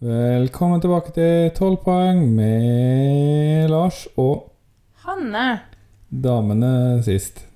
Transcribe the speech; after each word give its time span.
Velkommen 0.00 0.80
tilbake 0.80 1.10
til 1.12 1.50
12 1.52 1.74
poeng 1.84 2.22
med 2.32 3.68
Lars 3.68 4.06
og 4.16 4.46
Hanne. 5.04 5.60
damene 6.08 7.02
sist. 7.04 7.49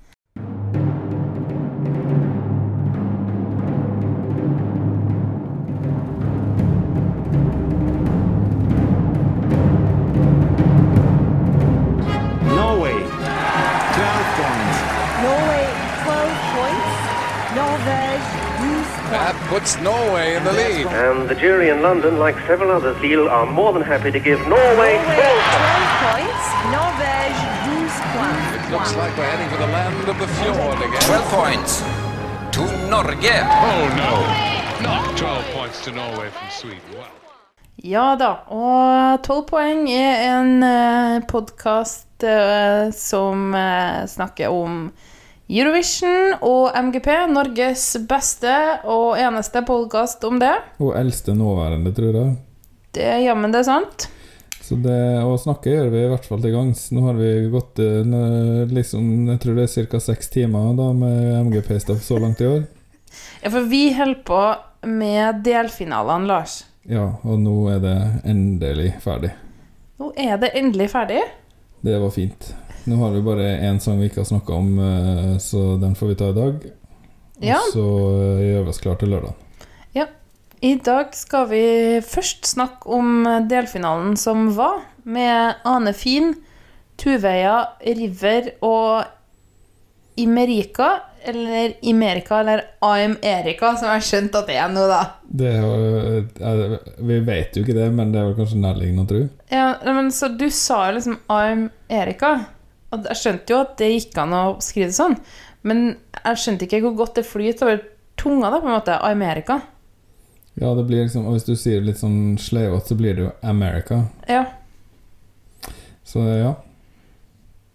Puts 19.64 19.80
Norway 19.80 20.36
in 20.36 20.44
the 20.44 20.52
lead. 20.52 20.86
And 20.86 21.26
the 21.26 21.34
jury 21.34 21.70
in 21.70 21.80
London, 21.80 22.18
like 22.18 22.36
several 22.46 22.70
others, 22.70 23.00
Lille, 23.00 23.28
are 23.28 23.46
more 23.46 23.72
than 23.72 23.80
happy 23.80 24.10
to 24.10 24.20
give 24.20 24.38
Norway 24.40 24.60
Norway 24.76 24.94
12 25.00 25.16
12 25.16 26.04
points. 26.04 26.44
Norvège 26.76 27.40
12 27.64 28.04
points. 28.14 28.46
It 28.56 28.64
looks 28.72 28.92
like 29.00 29.16
we're 29.16 29.30
heading 29.32 29.48
for 29.48 29.60
the 29.64 29.72
land 29.72 30.08
of 30.12 30.18
the 30.18 30.28
fjord 30.36 30.78
again. 30.84 31.00
12 31.00 31.24
points 31.40 31.72
to 32.56 32.62
Norge. 32.92 33.36
Oh 33.70 33.84
no, 34.02 34.12
not 34.84 35.16
12 35.16 35.44
points 35.56 35.84
to 35.84 35.92
Norway 35.92 36.28
from 36.28 36.48
Sweden. 36.50 36.80
Wow. 36.92 37.06
Ja 37.76 38.16
da, 38.16 38.44
og 38.48 39.22
12 39.24 39.46
poeng 39.48 39.88
er 39.90 40.28
en 40.28 40.62
uh, 40.62 41.24
podkast 41.26 42.24
som 42.92 43.54
eh, 43.54 44.06
snakker 44.08 44.48
om 44.48 44.92
Eurovision 45.44 46.38
og 46.40 46.72
MGP. 46.72 47.10
Norges 47.28 47.82
beste 48.08 48.52
og 48.88 49.18
eneste 49.20 49.60
podkast 49.68 50.24
om 50.24 50.38
det. 50.40 50.54
Og 50.80 50.94
eldste 50.96 51.34
nåværende, 51.36 51.92
tror 51.92 52.16
jeg. 52.16 52.36
Det 52.96 53.04
er 53.04 53.20
jammen 53.26 53.52
det 53.52 53.60
er 53.60 53.68
sant. 53.68 54.06
Så 54.64 54.78
det 54.80 54.96
å 55.20 55.34
snakke 55.36 55.74
gjør 55.74 55.90
vi 55.92 56.00
i 56.00 56.08
hvert 56.08 56.24
fall 56.24 56.40
til 56.40 56.54
gangs. 56.54 56.86
Nå 56.96 57.04
har 57.04 57.18
vi 57.18 57.28
gått 57.52 57.82
eh, 57.84 58.64
liksom, 58.72 59.28
Jeg 59.34 59.42
tror 59.42 59.58
det 59.60 59.66
er 59.68 59.86
ca. 59.92 60.00
seks 60.00 60.32
timer 60.32 60.72
da 60.78 60.88
med 60.96 61.50
MGP-stoff 61.50 62.00
så 62.00 62.16
langt 62.22 62.40
i 62.40 62.48
år. 62.48 62.64
Ja, 63.44 63.52
for 63.52 63.68
vi 63.68 63.90
holder 63.92 64.24
på 64.24 64.42
med 64.88 65.44
delfinalene, 65.44 66.30
Lars. 66.30 66.62
Ja, 66.88 67.10
og 67.20 67.44
nå 67.44 67.58
er 67.74 67.84
det 67.84 67.98
endelig 68.24 68.94
ferdig. 69.04 69.34
Nå 70.00 70.14
er 70.16 70.40
det 70.40 70.54
endelig 70.56 70.88
ferdig. 70.96 71.20
Det 71.84 72.00
var 72.00 72.16
fint. 72.16 72.54
Nå 72.84 72.96
har 73.00 73.10
vi 73.14 73.22
bare 73.24 73.46
én 73.64 73.78
sang 73.80 74.00
vi 74.00 74.10
ikke 74.10 74.20
har 74.20 74.28
snakka 74.28 74.52
om, 74.58 74.74
eh, 74.78 75.36
så 75.40 75.76
den 75.80 75.94
får 75.96 76.08
vi 76.10 76.14
ta 76.20 76.28
i 76.28 76.36
dag. 76.36 76.54
Og 77.36 77.44
Ja. 77.44 77.58
så 77.72 77.84
eh, 78.38 78.42
gjør 78.50 78.64
vi 78.64 78.68
oss 78.70 78.80
klar 78.80 78.98
til 79.00 79.08
lørdag. 79.14 79.34
I 80.64 80.76
dag 80.80 81.10
skal 81.12 81.46
vi 81.50 82.00
først 82.00 82.46
snakke 82.46 82.86
om 82.88 83.26
delfinalen 83.50 84.14
som 84.16 84.46
var, 84.56 84.78
med 85.04 85.56
Ane 85.66 85.92
Fin, 85.92 86.30
Tuveia, 86.96 87.66
River 87.84 88.46
og 88.62 89.04
Imerika, 90.16 91.00
eller 91.26 91.74
Imerika, 91.82 92.38
eller 92.40 92.62
I'm 92.80 93.16
Erika, 93.22 93.74
som 93.76 93.88
jeg 93.90 93.98
har 93.98 94.06
skjønt 94.08 94.34
at 94.40 94.46
det 94.46 94.56
er 94.56 94.68
nå, 94.72 94.86
da. 94.88 95.02
Det 95.28 95.52
er, 95.52 95.60
jo- 95.60 96.24
eh, 96.40 96.78
vi 97.10 97.20
vet 97.20 97.52
jo 97.56 97.62
ikke 97.62 97.74
det, 97.74 97.92
men 97.92 98.12
det 98.12 98.20
er 98.22 98.30
vel 98.32 98.34
kanskje 98.40 98.62
nærliggende 98.64 99.04
å 99.04 99.08
tro. 99.08 99.28
Ja, 99.50 99.74
men 99.92 100.08
så 100.10 100.28
du 100.34 100.48
sa 100.48 100.86
jo 100.90 100.96
liksom 100.96 101.18
I'm 101.28 101.68
Erika, 101.90 102.46
og 102.94 103.06
jeg 103.10 103.20
skjønte 103.20 103.52
jo 103.54 103.60
at 103.64 103.76
det 103.80 103.90
gikk 103.92 104.18
an 104.22 104.32
å 104.38 104.42
skrive 104.64 104.88
det 104.92 104.96
sånn, 104.96 105.16
men 105.66 105.84
jeg 106.24 106.40
skjønte 106.42 106.66
ikke 106.68 106.80
hvor 106.86 106.96
godt 107.02 107.18
det 107.20 107.26
flyter 107.28 107.66
over 107.68 107.82
tunga, 108.20 108.50
da, 108.54 108.60
på 108.62 108.68
en 108.70 108.76
måte, 108.76 108.98
I'm 109.04 109.22
Erika. 109.26 109.60
Ja, 110.60 110.70
det 110.78 110.84
blir 110.86 111.02
liksom, 111.02 111.24
og 111.26 111.34
hvis 111.34 111.48
du 111.48 111.56
sier 111.58 111.80
det 111.80 111.88
litt 111.90 111.98
sånn 111.98 112.36
sleivete, 112.38 112.92
så 112.92 112.96
blir 112.98 113.16
det 113.18 113.24
jo 113.26 113.32
America. 113.42 114.04
Ja, 114.30 114.44
Så 116.04 116.20
ja. 116.20 116.54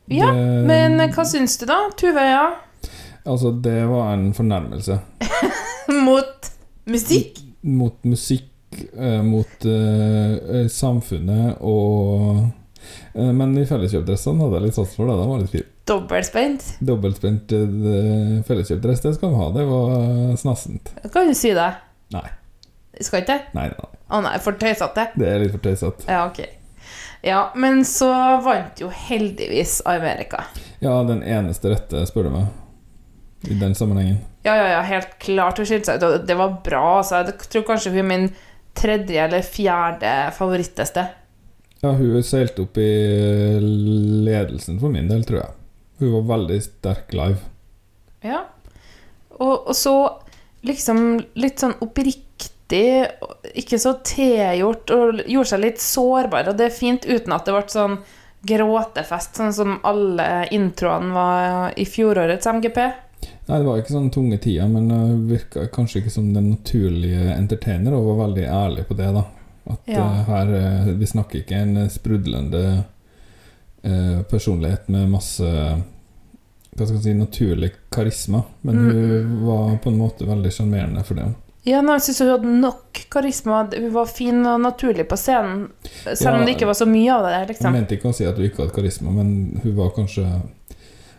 Ja, 0.08 0.32
Det- 0.32 0.66
men 0.68 0.98
hva 1.12 1.26
syns 1.26 1.58
du 1.60 1.66
da, 1.66 1.90
Tuveia? 1.98 2.56
Altså, 3.26 3.52
det 3.62 3.86
var 3.90 4.14
en 4.14 4.32
fornærmelse. 4.34 5.00
Mot 6.06 6.50
musikk? 6.86 7.40
Mot 7.62 7.98
musikk, 8.06 8.48
eh, 8.98 9.22
mot 9.26 9.66
uh, 9.66 10.68
samfunnet 10.72 11.58
og 11.62 12.46
Men 13.14 13.56
i 13.58 13.66
felleskjøpdressene 13.68 14.46
hadde 14.46 14.60
jeg 14.60 14.68
litt 14.68 14.78
sats 14.78 14.96
for 14.98 15.10
det. 15.10 15.16
De 15.20 15.28
var 15.30 15.42
litt 15.44 15.54
fine. 15.54 15.70
Dobbeltspent? 15.90 16.66
Dobbeltspent 16.86 17.54
eh, 17.58 18.36
felleskjøpdress, 18.46 19.02
det 19.06 19.16
skal 19.18 19.34
de 19.34 19.40
ha. 19.42 19.50
Det 19.56 19.66
var 19.70 20.38
snassent. 20.38 20.94
Kan 21.14 21.32
du 21.32 21.38
si 21.38 21.54
det? 21.58 21.72
Nei. 22.14 22.28
Skal 23.00 23.24
ikke? 23.24 23.40
Nei, 23.58 23.68
nei. 23.74 23.90
Å 24.10 24.22
nei, 24.26 24.38
for 24.44 24.58
tøysete? 24.60 25.12
Det 25.18 25.28
er 25.30 25.44
litt 25.44 25.54
for 25.56 25.64
tøysete. 25.66 26.08
Ja, 26.10 26.26
ok. 26.30 26.42
Ja, 27.26 27.42
men 27.56 27.84
så 27.86 28.10
vant 28.44 28.80
jo 28.80 28.90
heldigvis 28.94 29.82
Amerika. 29.90 30.46
Ja, 30.80 31.02
den 31.08 31.22
eneste 31.24 31.74
rette, 31.74 32.06
spør 32.08 32.30
du 32.30 32.36
meg. 32.38 32.50
I 33.50 33.56
den 33.60 33.76
sammenhengen. 33.76 34.20
Ja, 34.44 34.56
ja, 34.56 34.68
ja, 34.74 34.80
helt 34.88 35.18
klart 35.20 35.60
hun 35.60 35.68
skilte 35.68 35.94
seg 35.94 36.00
ut, 36.00 36.06
og 36.08 36.28
det 36.28 36.38
var 36.40 36.58
bra. 36.64 36.84
Altså. 37.00 37.24
Jeg 37.24 37.52
tror 37.52 37.66
kanskje 37.68 37.94
hun 37.94 38.02
er 38.04 38.08
min 38.08 38.30
tredje 38.80 39.26
eller 39.26 39.44
fjerde 39.44 40.14
favoritteste. 40.36 41.06
Ja, 41.82 41.94
hun 41.96 42.24
seilte 42.28 42.66
opp 42.66 42.78
i 42.78 42.90
ledelsen 44.26 44.80
for 44.82 44.92
min 44.92 45.08
del, 45.08 45.24
tror 45.28 45.40
jeg. 45.40 45.54
Hun 46.00 46.16
var 46.18 46.26
veldig 46.36 46.58
sterk 46.64 47.14
live. 47.16 47.40
Ja. 48.24 48.44
Og, 49.40 49.70
og 49.70 49.76
så 49.76 49.96
liksom 50.68 51.22
litt 51.40 51.64
sånn 51.64 51.78
oppriktig, 51.80 53.08
ikke 53.56 53.80
så 53.80 53.96
tilgjort, 54.04 54.92
og 54.92 55.24
gjorde 55.24 55.52
seg 55.54 55.64
litt 55.64 55.84
sårbar. 55.84 56.52
Og 56.52 56.60
det 56.60 56.68
er 56.68 56.76
fint 56.76 57.08
uten 57.08 57.36
at 57.36 57.48
det 57.48 57.56
ble 57.56 57.64
sånn 57.72 58.00
gråtefest, 58.50 59.40
sånn 59.40 59.56
som 59.56 59.80
alle 59.88 60.48
introene 60.56 61.16
var 61.16 61.80
i 61.80 61.88
fjorårets 61.88 62.48
MGP. 62.60 62.80
Nei, 63.50 63.58
det 63.58 63.66
var 63.66 63.80
ikke 63.80 63.96
sånn 63.96 64.12
tunge 64.14 64.38
tider, 64.44 64.68
men 64.70 64.92
hun 64.92 65.26
virka 65.32 65.66
kanskje 65.74 66.04
ikke 66.04 66.14
som 66.14 66.30
den 66.36 66.52
naturlige 66.54 67.34
entertainer, 67.34 67.96
og 67.96 68.14
var 68.14 68.26
veldig 68.28 68.46
ærlig 68.46 68.88
på 68.88 69.00
det, 69.00 69.10
da. 69.16 69.26
At 69.70 69.80
Ja. 69.86 70.06
eh, 70.06 70.24
her 70.26 70.54
eh, 70.56 70.94
Vi 70.98 71.06
snakker 71.06 71.40
ikke 71.44 71.56
en 71.62 71.90
sprudlende 71.90 72.84
eh, 73.84 74.22
personlighet 74.30 74.88
med 74.90 75.10
masse 75.10 75.44
hva 76.80 76.86
skal 76.86 76.96
jeg 76.96 77.04
si, 77.04 77.14
naturlig 77.14 77.72
karisma, 77.92 78.44
men 78.62 78.76
Mm. 78.76 78.90
hun 78.92 79.46
var 79.48 79.78
på 79.84 79.90
en 79.92 79.98
måte 80.00 80.26
veldig 80.28 80.52
sjarmerende 80.54 81.04
for 81.04 81.16
det. 81.16 81.26
Ja, 81.66 81.82
men 81.82 81.98
jeg 81.98 82.02
syns 82.02 82.20
hun 82.20 82.30
hadde 82.30 82.54
nok 82.62 83.02
karisma. 83.12 83.68
Hun 83.76 83.92
var 83.94 84.06
fin 84.06 84.46
og 84.46 84.62
naturlig 84.62 85.08
på 85.10 85.18
scenen, 85.18 85.68
selv 86.16 86.36
om 86.40 86.46
det 86.46 86.56
ikke 86.56 86.66
var 86.70 86.74
så 86.80 86.86
mye 86.88 87.12
av 87.12 87.24
det 87.26 87.32
der, 87.34 87.40
Jeg 87.40 87.48
liksom. 87.50 87.74
mente 87.74 87.98
ikke 87.98 88.10
å 88.10 88.16
si 88.16 88.24
at 88.26 88.36
hun 88.38 88.46
ikke 88.46 88.64
hadde 88.64 88.76
karisma, 88.78 89.12
men 89.12 89.60
hun 89.64 89.76
var 89.76 89.90
kanskje 89.98 90.26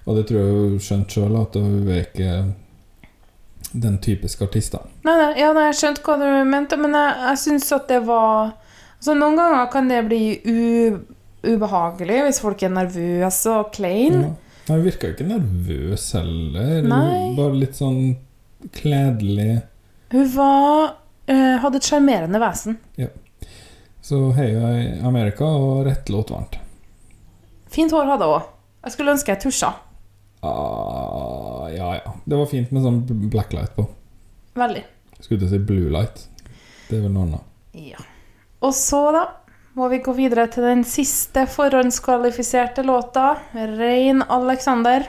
Og 0.06 0.17
det 0.17 0.27
tror 0.28 0.38
jeg 0.41 0.49
hun 0.71 0.78
skjønte 0.81 1.12
sjøl, 1.12 1.37
at 1.43 1.55
hun 1.55 1.88
er 1.88 2.00
ikke 2.06 2.55
den 3.72 3.98
typiske 4.03 4.44
artisten. 4.44 4.86
Nei, 5.06 5.14
nei, 5.14 5.31
ja, 5.41 5.53
nei, 5.56 5.69
jeg 5.70 5.78
skjønte 5.81 6.04
hva 6.06 6.16
du 6.20 6.26
mente, 6.48 6.78
men 6.81 6.97
jeg, 6.97 7.16
jeg 7.28 7.41
syns 7.44 7.70
at 7.76 7.88
det 7.91 8.03
var 8.08 8.56
Altså, 9.00 9.14
noen 9.16 9.38
ganger 9.38 9.69
kan 9.72 9.86
det 9.88 10.03
bli 10.10 10.25
ubehagelig 11.41 12.19
hvis 12.26 12.41
folk 12.44 12.60
er 12.66 12.72
nervøse 12.75 13.54
og 13.54 13.70
klein. 13.72 14.19
Ja. 14.26 14.50
Hun 14.69 14.82
virka 14.84 15.08
ikke 15.14 15.25
nervøs 15.25 16.04
heller. 16.19 16.84
Nei. 16.84 17.31
Bare 17.38 17.56
litt 17.62 17.78
sånn 17.78 18.19
kledelig. 18.76 19.62
Hun 20.12 20.28
var 20.34 20.98
uh, 21.32 21.56
hadde 21.64 21.81
et 21.81 21.88
sjarmerende 21.88 22.42
vesen. 22.42 22.76
Ja. 23.00 23.08
Så 24.04 24.20
heia 24.37 24.75
i 24.76 24.87
Amerika, 25.06 25.48
og 25.48 25.87
rett 25.88 26.12
låt 26.12 26.32
varmt. 26.34 26.60
Fint 27.72 27.97
hår 27.97 28.12
hadde 28.12 28.28
hun 28.28 28.37
òg. 28.37 28.52
Jeg 28.84 28.94
skulle 28.97 29.16
ønske 29.16 29.32
jeg 29.32 29.42
tusja. 29.47 29.72
Ah, 30.41 31.66
ja, 31.72 31.91
ja. 31.98 32.14
Det 32.30 32.38
var 32.38 32.46
fint 32.46 32.70
med 32.70 32.84
sånn 32.84 33.00
blacklight 33.30 33.72
på. 33.74 33.88
Veldig. 34.58 34.84
Skulle 35.18 35.41
til 35.41 35.48
å 35.48 35.50
si 35.50 35.58
blue 35.66 35.91
light. 35.91 36.20
Det 36.86 36.98
er 36.98 37.02
vel 37.02 37.14
noe 37.14 37.26
annet. 37.26 37.48
Ja. 37.74 38.02
Og 38.62 38.74
så, 38.76 39.00
da, 39.14 39.25
må 39.75 39.88
vi 39.90 39.99
gå 40.05 40.14
videre 40.14 40.44
til 40.52 40.66
den 40.69 40.84
siste 40.87 41.49
forhåndskvalifiserte 41.50 42.84
låta. 42.87 43.32
Rein 43.52 44.22
Alexander. 44.22 45.08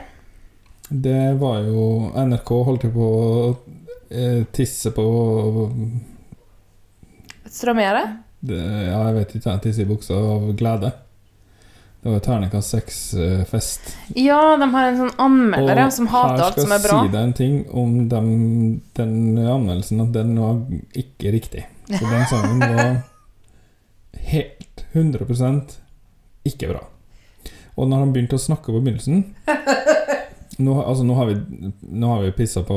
Det 0.88 1.34
var 1.38 1.62
jo 1.68 1.86
NRK 2.10 2.52
holdt 2.66 2.88
jo 2.88 2.92
på 2.96 3.12
å 3.12 3.46
eh, 4.10 4.42
tisse 4.50 4.90
på 4.96 5.06
Strømere. 7.52 8.02
Ja, 8.48 9.06
jeg 9.12 9.16
vet 9.20 9.34
ikke. 9.36 9.50
jeg 9.50 9.62
Tisse 9.68 9.84
i 9.84 9.88
buksa 9.88 10.18
av 10.18 10.50
glede. 10.58 10.90
Det 12.02 12.10
var 12.10 12.22
terningkast 12.24 12.74
seks-fest. 12.74 13.92
Ja, 14.18 14.56
de 14.58 14.66
har 14.72 14.88
en 14.88 14.96
sånn 14.98 15.12
anmelder 15.22 15.84
ja, 15.84 15.90
som 15.94 16.08
hater 16.10 16.42
alt 16.48 16.58
som 16.58 16.72
er 16.74 16.82
bra. 16.82 16.96
Og 16.98 17.04
Her 17.04 17.06
skal 17.06 17.06
jeg 17.06 17.12
si 17.12 17.14
deg 17.14 17.28
en 17.28 17.36
ting 17.38 17.54
om 17.78 17.92
dem, 18.10 18.32
den 18.98 19.14
anmeldelsen, 19.38 20.02
at 20.02 20.10
den 20.16 20.32
var 20.42 20.58
ikke 20.98 21.30
riktig. 21.36 21.62
Så 21.92 22.02
den 22.02 22.26
sangen 22.26 22.64
var 22.64 22.90
helt 24.32 24.84
100% 24.92 25.78
ikke 26.50 26.72
bra. 26.72 26.82
Og 27.78 27.86
når 27.88 28.02
han 28.02 28.16
begynte 28.16 28.36
å 28.36 28.42
snakke 28.42 28.74
på 28.74 28.82
begynnelsen, 28.82 29.22
Nå, 30.62 30.74
altså, 30.82 31.04
nå 31.04 31.14
har 31.16 31.26
vi, 31.30 31.36
nå 31.80 32.08
har 32.10 32.22
vi 32.22 32.32
pissa 32.36 32.60
på 32.62 32.74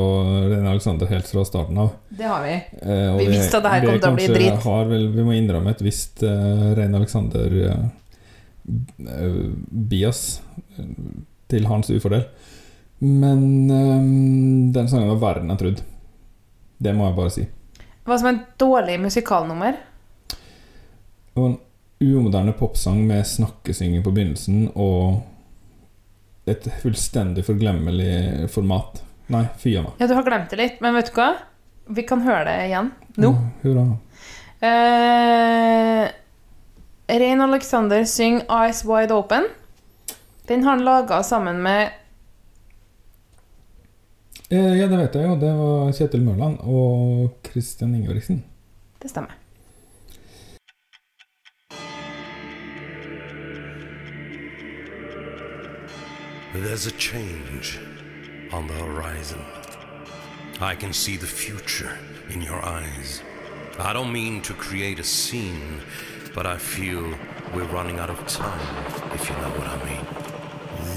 Reine 0.47 0.69
Alexander 0.71 1.09
helt 1.11 1.27
fra 1.27 1.43
starten 1.45 1.77
av. 1.77 1.89
Det 2.09 2.23
har 2.23 2.43
vi. 2.43 2.53
Eh, 2.81 3.17
Vi 3.17 3.27
visste 3.33 3.59
at 3.59 3.65
det 3.65 3.73
her 3.73 3.85
kom 3.85 3.99
til 3.99 4.09
å 4.09 4.15
bli 4.15 4.29
dritt. 4.31 4.63
Har 4.63 4.87
vel, 4.89 5.09
vi 5.11 5.25
må 5.27 5.35
innrømme 5.35 5.73
et 5.75 5.83
visst 5.83 6.23
uh, 6.23 6.71
Rein 6.77 6.95
Alexander 6.95 7.57
eh, 7.59 7.73
eh, 7.73 7.83
bias 9.69 10.41
eh, 10.77 10.89
til 11.51 11.67
hans 11.69 11.89
ufordel. 11.89 12.25
Men 13.03 13.69
eh, 13.71 14.07
den 14.73 14.89
sangen 14.89 15.11
var 15.13 15.21
verre 15.21 15.43
enn 15.43 15.53
jeg 15.53 15.61
trodde. 15.61 15.85
Det 16.77 16.95
må 16.95 17.07
jeg 17.07 17.17
bare 17.19 17.33
si. 17.33 17.45
Hva 18.05 18.17
som 18.21 18.29
en 18.29 18.41
et 18.41 18.57
dårlig 18.61 18.97
musikalnummer? 19.01 19.77
Det 20.29 21.39
var 21.41 21.53
en 21.53 21.61
umoderne 21.99 22.53
popsang 22.57 22.99
med 23.07 23.25
snakkesynging 23.27 24.03
på 24.03 24.11
begynnelsen 24.13 24.69
og 24.75 25.23
et 26.45 26.67
fullstendig 26.83 27.45
forglemmelig 27.47 28.49
format. 28.53 29.01
Nei, 29.33 29.47
fy 29.57 29.73
a 29.79 29.85
meg. 29.85 29.95
Ja, 29.97 30.09
du 30.09 30.13
har 30.13 30.25
glemt 30.27 30.51
det 30.53 30.59
litt, 30.59 30.81
men 30.85 30.93
vet 30.97 31.09
du 31.09 31.15
hva? 31.17 31.31
Vi 31.95 32.05
kan 32.05 32.21
høre 32.25 32.45
det 32.47 32.57
igjen 32.67 32.91
nå. 33.21 33.31
Mm, 33.31 33.47
Hurra. 33.63 33.85
Eh, 34.65 36.03
Rein 37.07 37.41
Alexander 37.41 38.05
synger 38.05 38.45
'Eyes 38.49 38.85
Wide 38.85 39.13
Open'. 39.13 39.45
Den 40.47 40.63
har 40.63 40.71
han 40.71 40.83
laga 40.85 41.23
sammen 41.23 41.61
med 41.61 41.89
Eh, 44.49 44.77
ja, 44.77 44.87
det 44.87 44.97
vet 44.97 45.15
jeg 45.15 45.25
jo. 45.25 45.35
Det 45.41 45.53
var 45.57 45.91
Kjetil 45.91 46.21
Mørland 46.21 46.59
og 46.61 47.31
Christian 47.49 47.95
Ingebrigtsen. 47.95 48.43
Det 49.01 49.09
stemmer. 49.09 49.33
There's 56.53 56.87
a 56.87 56.91
change 56.91 57.79
on 58.53 58.67
the 58.67 58.73
horizon. 58.73 59.41
I 60.61 60.75
can 60.75 60.93
see 60.93 61.17
the 61.17 61.25
future 61.27 61.97
in 62.29 62.41
your 62.41 62.61
eyes. 62.63 63.21
I 63.77 63.93
don't 63.93 64.11
mean 64.11 64.41
to 64.41 64.53
create 64.53 64.99
a 64.99 65.03
scene, 65.03 65.81
but 66.35 66.45
I 66.45 66.57
feel 66.57 67.01
we're 67.53 67.71
running 67.77 67.97
out 67.97 68.09
of 68.09 68.19
time, 68.27 68.67
if 69.13 69.29
you 69.29 69.35
know 69.37 69.51
what 69.57 69.67
I 69.67 69.77
mean. 69.85 70.05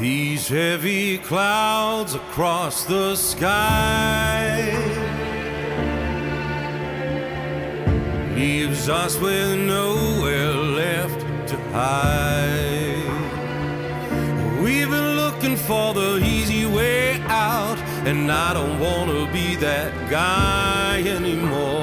These 0.01 0.49
heavy 0.49 1.19
clouds 1.19 2.17
across 2.17 2.85
the 2.85 3.15
sky 3.15 4.73
leaves 8.35 8.89
us 8.89 9.17
with 9.21 9.57
nowhere 9.61 10.55
left 10.55 11.21
to 11.51 11.57
hide. 11.71 12.99
We've 14.61 14.91
been 14.91 15.17
looking 15.23 15.57
for 15.57 15.95
the 15.95 16.21
easy 16.25 16.67
way 16.67 17.21
out, 17.29 17.79
and 18.09 18.31
I 18.33 18.55
don't 18.55 18.81
wanna 18.81 19.33
be 19.33 19.55
that 19.57 19.93
guy 20.11 21.01
anymore. 21.07 21.78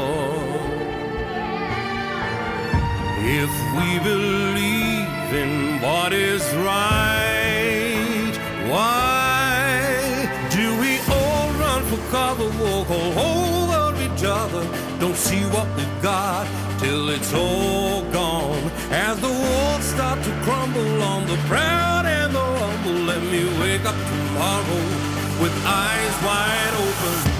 If 3.37 3.51
we 3.75 3.99
believe 3.99 5.33
in 5.43 5.81
what 5.81 6.13
is 6.13 6.41
right, 6.55 8.31
why 8.71 10.29
do 10.49 10.65
we 10.79 10.99
all 11.13 11.51
run 11.59 11.83
for 11.83 11.99
cover, 12.11 12.47
walk 12.63 12.89
all 12.89 13.71
over 13.73 14.01
each 14.03 14.23
other? 14.23 14.63
Don't 15.01 15.17
see 15.17 15.43
what 15.51 15.67
we've 15.75 16.01
got 16.01 16.47
till 16.79 17.09
it's 17.09 17.33
all 17.33 18.03
gone. 18.13 18.71
As 18.89 19.19
the 19.19 19.27
walls 19.27 19.83
start 19.83 20.23
to 20.23 20.31
crumble 20.43 21.03
on 21.03 21.27
the 21.27 21.35
proud 21.49 22.05
and 22.05 22.33
the 22.33 22.39
humble, 22.39 23.01
let 23.03 23.21
me 23.21 23.43
wake 23.59 23.83
up 23.83 23.97
tomorrow 24.11 24.83
with 25.41 25.53
eyes 25.65 26.15
wide 26.23 26.73
open. 26.79 27.34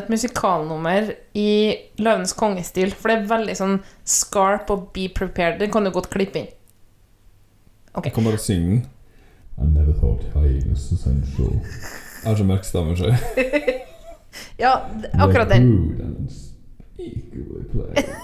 Et 0.00 0.10
musikalnummer 0.12 1.12
i 1.38 1.52
Løvenes 2.00 2.34
kongestil, 2.38 2.94
for 2.96 3.12
det 3.12 3.18
er 3.18 3.30
veldig 3.30 3.56
sånn 3.58 3.76
scarp 4.08 4.70
og 4.74 4.90
be 4.96 5.08
prepared. 5.14 5.60
Den 5.62 5.72
kan 5.74 5.84
du 5.84 5.92
godt 5.94 6.10
klippe 6.12 6.42
inn. 6.42 6.50
Ok. 7.92 8.08
Jeg 8.08 8.16
kan 8.16 8.28
bare 8.28 8.40
synge 8.40 8.68
den. 8.70 8.82
I 9.60 9.66
never 9.68 9.92
thought 9.92 10.24
hyenas 10.32 10.86
essential. 10.92 11.52
Jeg 12.22 12.30
har 12.30 12.38
så 12.38 12.44
mørk 12.48 12.64
stemme 12.68 12.96
sjøl. 12.98 13.16
Ja, 14.56 14.86
akkurat 15.20 15.50
den. 15.50 15.66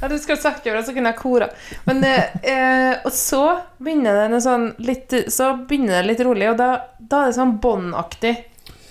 Ja, 0.00 0.08
du 0.08 0.18
skulle 0.18 0.38
sagt 0.38 0.64
det, 0.64 0.82
så 0.86 0.92
kunne 0.94 1.10
jeg 1.10 1.18
kora. 1.18 1.48
Men, 1.84 2.04
eh, 2.04 2.36
eh, 2.42 2.96
og 3.04 3.12
så 3.14 3.42
begynner 3.82 4.28
det 4.30 4.40
sånn 4.44 4.68
litt 4.84 5.14
Så 5.32 5.52
begynner 5.68 6.00
det 6.00 6.12
litt 6.12 6.22
rolig, 6.26 6.48
og 6.50 6.58
da, 6.58 6.68
da 6.98 7.24
er 7.24 7.32
det 7.32 7.38
sånn 7.38 7.56
båndaktig. 7.62 8.34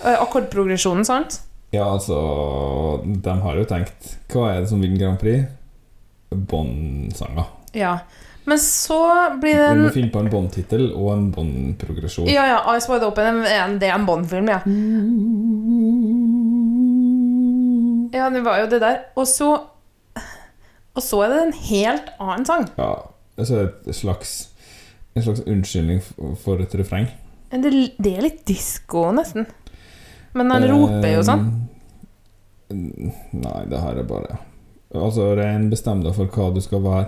Eh, 0.03 0.17
akkordprogresjonen, 0.17 1.05
sant? 1.07 1.41
Ja, 1.75 1.83
altså 1.91 2.15
De 3.03 3.33
har 3.43 3.57
jo 3.59 3.65
tenkt 3.67 4.13
Hva 4.31 4.53
er 4.53 4.61
det 4.63 4.69
som 4.71 4.79
vinner 4.79 5.01
Grand 5.01 5.19
Prix? 5.19 5.49
Båndsanger. 6.31 7.45
Ja. 7.75 7.97
Men 8.47 8.59
så 8.59 8.97
blir 9.41 9.55
det 9.59 9.65
en 9.67 9.81
Du 9.81 9.87
må 9.89 9.93
finne 9.95 10.11
på 10.13 10.21
en 10.23 10.29
båndtittel 10.31 10.85
og 10.95 11.09
en 11.13 11.25
båndprogresjon. 11.35 12.29
Ja, 12.31 12.45
ja, 12.47 12.59
Eyes 12.71 12.87
Wide 12.87 13.07
Open 13.07 13.41
er 13.43 13.57
en, 13.65 13.75
det 13.79 13.89
er 13.89 13.95
en 13.97 14.05
Bånd-film, 14.07 14.47
ja. 14.47 14.61
Ja, 18.15 18.29
det 18.31 18.41
var 18.45 18.61
jo 18.61 18.69
det 18.71 18.79
der. 18.83 19.01
Og 19.19 19.27
så 19.27 19.49
Og 20.95 21.03
så 21.03 21.19
er 21.25 21.33
det 21.33 21.41
en 21.43 21.53
helt 21.67 22.07
annen 22.19 22.47
sang. 22.47 22.67
Ja, 22.79 22.93
altså 23.37 23.67
et 23.67 23.95
slags 23.95 24.49
En 25.15 25.23
slags 25.25 25.43
unnskyldning 25.43 26.01
for 26.39 26.61
et 26.61 26.75
refreng. 26.77 27.07
Det, 27.51 27.71
det 27.97 28.11
er 28.13 28.21
litt 28.21 28.43
disko, 28.45 29.07
nesten. 29.15 29.47
Men 30.37 30.51
han 30.53 30.67
roper 30.69 31.11
jo 31.15 31.23
sånn. 31.25 31.45
Eh, 32.69 33.13
Nei, 33.37 33.61
det 33.71 33.79
her 33.79 34.01
er 34.01 34.07
bare 34.09 34.41
Altså, 34.97 35.29
rein 35.35 35.69
bestem 35.71 36.01
deg 36.03 36.15
for 36.15 36.31
hva 36.31 36.49
du 36.55 36.61
skal 36.63 36.81
være. 36.83 37.07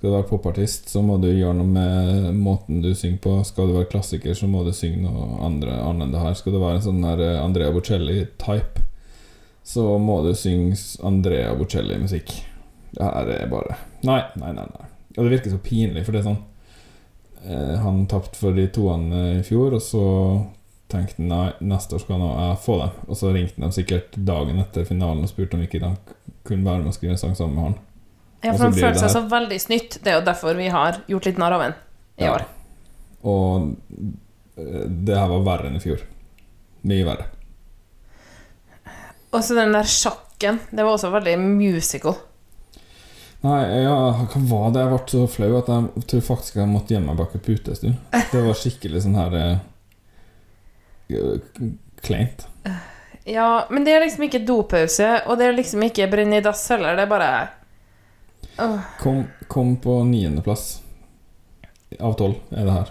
Skal 0.00 0.08
du 0.08 0.14
være 0.14 0.28
popartist, 0.30 0.86
så 0.88 1.02
må 1.04 1.18
du 1.20 1.26
gjøre 1.28 1.58
noe 1.58 1.68
med 1.68 2.36
måten 2.40 2.78
du 2.80 2.88
synger 2.96 3.18
på. 3.20 3.34
Skal 3.44 3.68
du 3.68 3.74
være 3.76 3.90
klassiker, 3.92 4.32
så 4.32 4.48
må 4.48 4.62
du 4.64 4.70
synge 4.72 5.02
noe 5.04 5.42
andre 5.44 5.74
annet 5.76 6.06
enn 6.06 6.14
det 6.14 6.22
her. 6.22 6.38
Skal 6.38 6.54
du 6.56 6.60
være 6.62 6.78
en 6.78 6.86
sånn 6.86 7.02
der 7.04 7.20
eh, 7.26 7.40
Andrea 7.42 7.72
Bocelli-type, 7.74 8.86
så 9.70 9.84
må 10.00 10.22
du 10.24 10.30
synge 10.40 10.78
Andrea 11.04 11.52
Bocelli-musikk. 11.58 12.32
Det 12.96 13.04
her 13.04 13.28
er 13.36 13.50
bare 13.52 13.76
Nei, 14.08 14.22
nei, 14.40 14.54
nei. 14.56 14.64
nei. 14.64 14.86
Og 15.18 15.20
det 15.26 15.34
virker 15.34 15.52
så 15.52 15.60
pinlig, 15.62 16.06
for 16.06 16.16
det 16.16 16.22
er 16.22 16.30
sånn 16.30 16.40
eh, 17.44 17.76
Han 17.84 18.00
tapte 18.10 18.40
for 18.40 18.56
de 18.56 18.64
toene 18.72 19.20
i 19.36 19.44
fjor, 19.46 19.76
og 19.76 19.84
så 19.84 20.04
tenkte 20.92 21.22
nei, 21.26 21.46
neste 21.60 21.96
år 21.96 22.02
skal 22.04 22.18
nå 22.20 22.30
jeg 22.36 22.58
få 22.64 22.76
dem. 22.80 22.96
Og 23.08 23.18
så 23.20 23.30
ringte 23.34 23.62
de 23.62 23.70
sikkert 23.76 24.18
dagen 24.28 24.60
etter 24.62 24.84
finalen 24.88 25.24
og 25.26 25.30
spurte 25.32 25.56
om 25.58 25.62
ikke 25.64 25.80
de 25.82 25.90
kunne 26.48 26.66
være 26.66 26.82
med 26.84 26.92
og 26.92 26.96
skrive 26.98 27.14
en 27.16 27.20
sang 27.22 27.36
sammen 27.38 27.56
med 27.56 27.64
han. 27.68 27.78
Ja, 28.42 28.54
for 28.54 28.64
han 28.68 28.76
følte 28.78 29.02
seg 29.02 29.12
så 29.12 29.24
veldig 29.28 29.58
snytt. 29.60 29.98
Det 30.04 30.12
er 30.14 30.18
jo 30.20 30.24
derfor 30.30 30.56
vi 30.56 30.70
har 30.72 31.02
gjort 31.10 31.26
litt 31.28 31.40
narr 31.42 31.56
av 31.58 31.64
ham 31.66 31.74
i 32.20 32.24
Ja. 32.24 32.34
år. 32.38 32.46
Og 33.28 33.74
eh, 34.56 34.86
det 34.88 35.18
her 35.18 35.28
var 35.28 35.44
verre 35.44 35.68
enn 35.68 35.76
i 35.76 35.82
fjor. 35.84 36.00
Mye 36.88 37.04
verre. 37.04 37.26
Og 39.30 39.44
så 39.44 39.54
den 39.54 39.72
der 39.76 39.86
sjakken. 39.86 40.58
Det 40.70 40.82
var 40.82 40.96
også 40.96 41.10
veldig 41.12 41.36
musical. 41.38 42.16
Nei, 43.44 43.60
ja, 43.84 43.94
hva 44.28 44.40
var 44.50 44.72
det? 44.74 44.80
Jeg 44.82 44.90
ble 44.92 45.12
så 45.12 45.20
flau 45.32 45.52
at 45.56 45.68
jeg 45.72 46.02
tror 46.10 46.24
faktisk 46.26 46.56
jeg 46.60 46.68
måtte 46.68 46.92
gjemme 46.92 47.12
meg 47.12 47.20
bak 47.22 47.36
en 47.38 47.44
pute 47.44 47.72
en 47.72 47.78
stund. 47.78 48.00
Det 48.32 48.42
var 48.44 48.58
skikkelig 48.58 49.00
sånn 49.06 49.16
her 49.16 49.36
eh, 49.38 49.60
Kleint. 52.00 52.46
Ja, 53.24 53.66
men 53.70 53.84
det 53.84 53.92
er 53.94 54.04
liksom 54.04 54.24
ikke 54.26 54.42
dopause, 54.46 55.08
og 55.26 55.38
det 55.38 55.48
er 55.48 55.58
liksom 55.58 55.82
ikke 55.86 56.08
brenn 56.10 56.32
i 56.34 56.40
dass 56.44 56.62
heller. 56.72 56.96
Det 56.96 57.04
er 57.04 57.10
bare 57.10 57.32
Åh. 58.60 58.78
Kom, 59.00 59.24
kom 59.48 59.76
på 59.80 60.00
niendeplass 60.04 60.80
av 62.00 62.16
tolv, 62.18 62.40
er 62.50 62.66
det 62.66 62.74
her. 62.74 62.90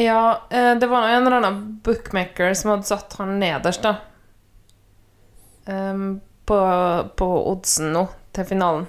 Ja, 0.00 0.22
eh, 0.50 0.74
det 0.78 0.86
var 0.86 1.08
en 1.08 1.26
eller 1.26 1.36
annen 1.40 1.80
bookmaker 1.84 2.54
som 2.54 2.70
hadde 2.70 2.88
satt 2.88 3.16
han 3.18 3.38
nederst, 3.40 3.82
da. 3.82 3.96
Um, 5.66 6.20
på, 6.44 6.58
på 7.16 7.28
oddsen 7.52 7.92
nå, 7.94 8.06
til 8.32 8.48
finalen. 8.48 8.86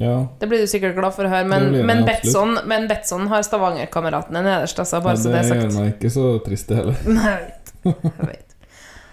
Ja, 0.00 0.28
Det 0.40 0.46
blir 0.46 0.62
du 0.62 0.68
sikkert 0.70 0.94
glad 0.96 1.12
for 1.12 1.28
å 1.28 1.30
høre, 1.30 1.44
men, 1.44 1.66
Det 1.66 1.70
blir 1.74 1.88
men. 1.88 2.04
Betson, 2.08 2.54
men 2.64 2.86
Betson 2.88 3.26
har 3.28 3.42
Stavanger-kameratene 3.44 4.40
nederst, 4.46 4.78
altså, 4.80 5.00
bare 5.04 5.18
ja, 5.18 5.22
så 5.22 5.32
det 5.32 5.42
det 5.42 5.50
er 5.50 5.60
gjør 5.60 5.74
meg 5.76 5.90
ikke 5.92 6.12
så 6.14 6.28
trist, 6.46 6.70
det 6.70 6.78
heller. 6.78 7.02
Nei, 7.18 7.34
jeg 7.84 8.26
vet. 8.26 8.56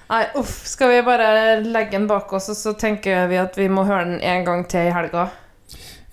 Nei, 0.08 0.24
uff. 0.40 0.56
Skal 0.68 0.94
vi 0.94 1.04
bare 1.04 1.60
legge 1.66 1.98
den 1.98 2.08
bak 2.08 2.32
oss, 2.34 2.50
og 2.54 2.58
så 2.60 2.74
tenker 2.80 3.28
vi 3.28 3.40
at 3.42 3.58
vi 3.60 3.68
må 3.72 3.84
høre 3.88 4.06
den 4.08 4.22
en 4.24 4.48
gang 4.48 4.64
til 4.72 4.88
i 4.88 4.96
helga? 4.96 5.30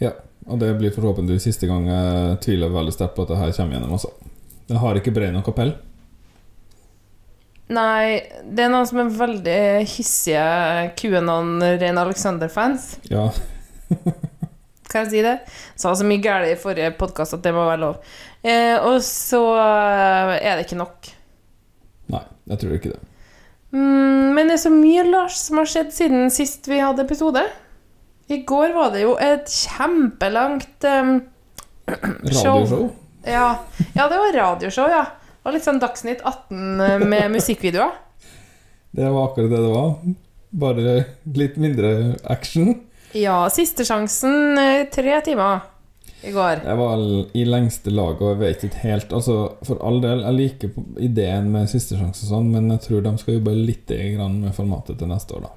Ja. 0.03 0.15
Og 0.45 0.59
det 0.61 0.75
blir 0.77 0.93
forhåpentligvis 0.93 1.47
siste 1.49 1.65
gang 1.71 1.87
jeg 1.89 2.39
tviler 2.45 2.73
veldig 2.73 2.93
sterkt 2.93 3.15
på 3.17 3.25
at 3.25 3.31
det 3.33 3.39
her 3.41 3.53
kommer 3.57 3.79
gjennom 3.79 3.95
også. 3.97 4.11
Jeg 4.69 4.81
har 4.83 4.99
ikke 5.01 5.15
brei 5.17 5.31
nok 5.33 5.47
kapell. 5.49 5.73
Nei, 7.73 8.21
det 8.45 8.67
er 8.67 8.73
noen 8.73 8.85
som 8.85 9.01
er 9.01 9.15
veldig 9.17 9.61
hissige 9.89 10.45
QAnon 11.01 11.57
Rein 11.81 12.01
Alexander-fans. 12.03 12.91
Ja, 13.09 13.31
Kan 14.95 15.07
jeg 15.07 15.11
si 15.11 15.23
det? 15.25 15.39
Sa 15.81 15.95
så 15.97 16.07
mye 16.07 16.23
galt 16.23 16.47
i 16.53 16.59
forrige 16.61 16.93
podkast 16.99 17.35
at 17.35 17.43
det 17.43 17.55
må 17.57 17.65
være 17.67 17.83
lov. 17.83 17.97
Eh, 18.45 18.77
og 18.79 19.01
så 19.03 19.41
eh, 19.59 20.35
er 20.39 20.59
det 20.59 20.69
ikke 20.69 20.79
nok. 20.79 21.09
Nei, 22.13 22.23
jeg 22.51 22.61
tror 22.63 22.79
ikke 22.79 22.95
det. 22.95 23.03
Mm, 23.75 24.35
men 24.37 24.49
det 24.49 24.59
er 24.59 24.63
så 24.63 24.73
mye, 24.73 25.05
Lars, 25.09 25.39
som 25.49 25.59
har 25.61 25.71
skjedd 25.71 25.93
siden 25.95 26.31
sist 26.33 26.69
vi 26.71 26.79
hadde 26.83 27.05
episode. 27.07 27.43
I 28.31 28.41
går 28.47 28.73
var 28.77 28.93
det 28.95 29.03
jo 29.03 29.17
et 29.21 29.51
kjempelangt 29.51 30.87
um, 30.93 31.19
Radioshow. 31.89 32.89
ja, 33.29 33.49
ja, 33.93 34.09
det 34.09 34.21
var 34.23 34.39
radioshow, 34.39 34.89
ja. 34.89 35.05
Det 35.11 35.51
var 35.51 35.57
litt 35.59 35.67
sånn 35.67 35.83
Dagsnytt 35.83 36.23
18 36.25 37.05
med 37.05 37.35
musikkvideoer. 37.35 37.99
Det 38.95 39.11
var 39.11 39.27
akkurat 39.29 39.51
det 39.53 39.61
det 39.61 39.73
var. 39.75 39.91
Bare 40.55 40.95
litt 41.37 41.59
mindre 41.61 41.91
action. 42.31 42.71
Ja, 43.15 43.43
siste 43.53 43.85
sjansen 43.87 44.57
eh, 44.59 44.87
tre 44.91 45.19
timer 45.27 45.67
i 46.25 46.33
går. 46.35 46.63
Jeg 46.65 46.79
var 46.81 47.03
i 47.35 47.45
lengste 47.49 47.93
laget, 47.93 48.23
og 48.23 48.31
jeg 48.35 48.41
vet 48.41 48.65
ikke 48.69 48.85
helt 48.85 49.13
Altså, 49.13 49.37
For 49.67 49.81
all 49.85 50.01
del, 50.03 50.23
jeg 50.25 50.39
liker 50.39 50.71
ideen 51.03 51.51
med 51.53 51.69
siste 51.71 51.99
sjanse 51.99 52.25
og 52.27 52.33
sånn, 52.33 52.51
men 52.55 52.71
jeg 52.75 52.85
tror 52.89 53.05
de 53.05 53.15
skal 53.21 53.39
jobbe 53.39 53.55
litt 53.59 53.93
grann 54.17 54.41
med 54.43 54.57
formatet 54.57 54.99
til 54.99 55.11
neste 55.11 55.37
år, 55.37 55.49
da. 55.49 55.53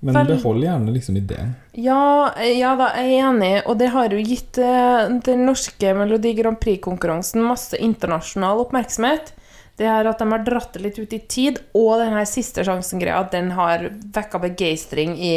Men 0.00 0.14
Vel- 0.14 0.36
behold 0.36 0.62
gjerne 0.62 0.92
liksom 0.94 1.16
ideen. 1.18 1.54
Ja, 1.74 2.30
eh, 2.36 2.58
ja 2.60 2.76
da, 2.78 2.92
jeg 2.96 3.16
er 3.18 3.30
enig, 3.32 3.62
og 3.66 3.78
det 3.80 3.88
har 3.90 4.14
jo 4.14 4.20
gitt 4.22 4.58
eh, 4.62 5.08
den 5.26 5.42
norske 5.46 5.94
Melodi 5.98 6.34
Grand 6.38 6.60
Prix-konkurransen 6.62 7.42
masse 7.42 7.76
internasjonal 7.82 8.62
oppmerksomhet. 8.62 9.32
Det 9.78 9.86
er 9.86 10.06
at 10.10 10.18
de 10.18 10.26
har 10.30 10.44
dratt 10.46 10.72
det 10.74 10.82
litt 10.82 10.98
ut 10.98 11.12
i 11.14 11.18
tid, 11.30 11.58
og 11.74 11.98
den 12.00 12.14
her 12.14 12.26
siste 12.26 12.64
sjansen-greia, 12.66 13.24
den 13.30 13.52
har 13.58 13.88
vekka 14.14 14.40
begeistring 14.42 15.16
i, 15.18 15.34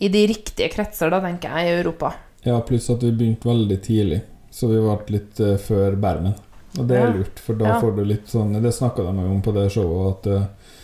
i 0.00 0.08
de 0.12 0.26
riktige 0.28 0.68
kretser, 0.72 1.12
da, 1.12 1.20
tenker 1.24 1.52
jeg, 1.56 1.68
i 1.68 1.78
Europa. 1.80 2.12
Ja, 2.44 2.60
pluss 2.64 2.90
at 2.90 3.02
vi 3.04 3.12
begynte 3.12 3.48
veldig 3.48 3.80
tidlig, 3.84 4.20
så 4.50 4.70
vi 4.70 4.80
ble 4.80 5.16
litt 5.18 5.40
uh, 5.44 5.56
før 5.60 5.96
bermen. 6.00 6.34
Og 6.78 6.86
det 6.86 6.96
er 7.00 7.14
lurt, 7.16 7.40
for 7.42 7.58
da 7.58 7.66
Ja. 7.74 7.80
får 7.82 7.96
du 7.96 8.04
litt 8.06 8.28
sånn 8.30 8.52
Det 8.62 8.70
snakka 8.72 9.02
de 9.02 9.24
om 9.26 9.40
på 9.42 9.52
det 9.52 9.66
showet, 9.74 10.12
at 10.12 10.26
uh, 10.30 10.76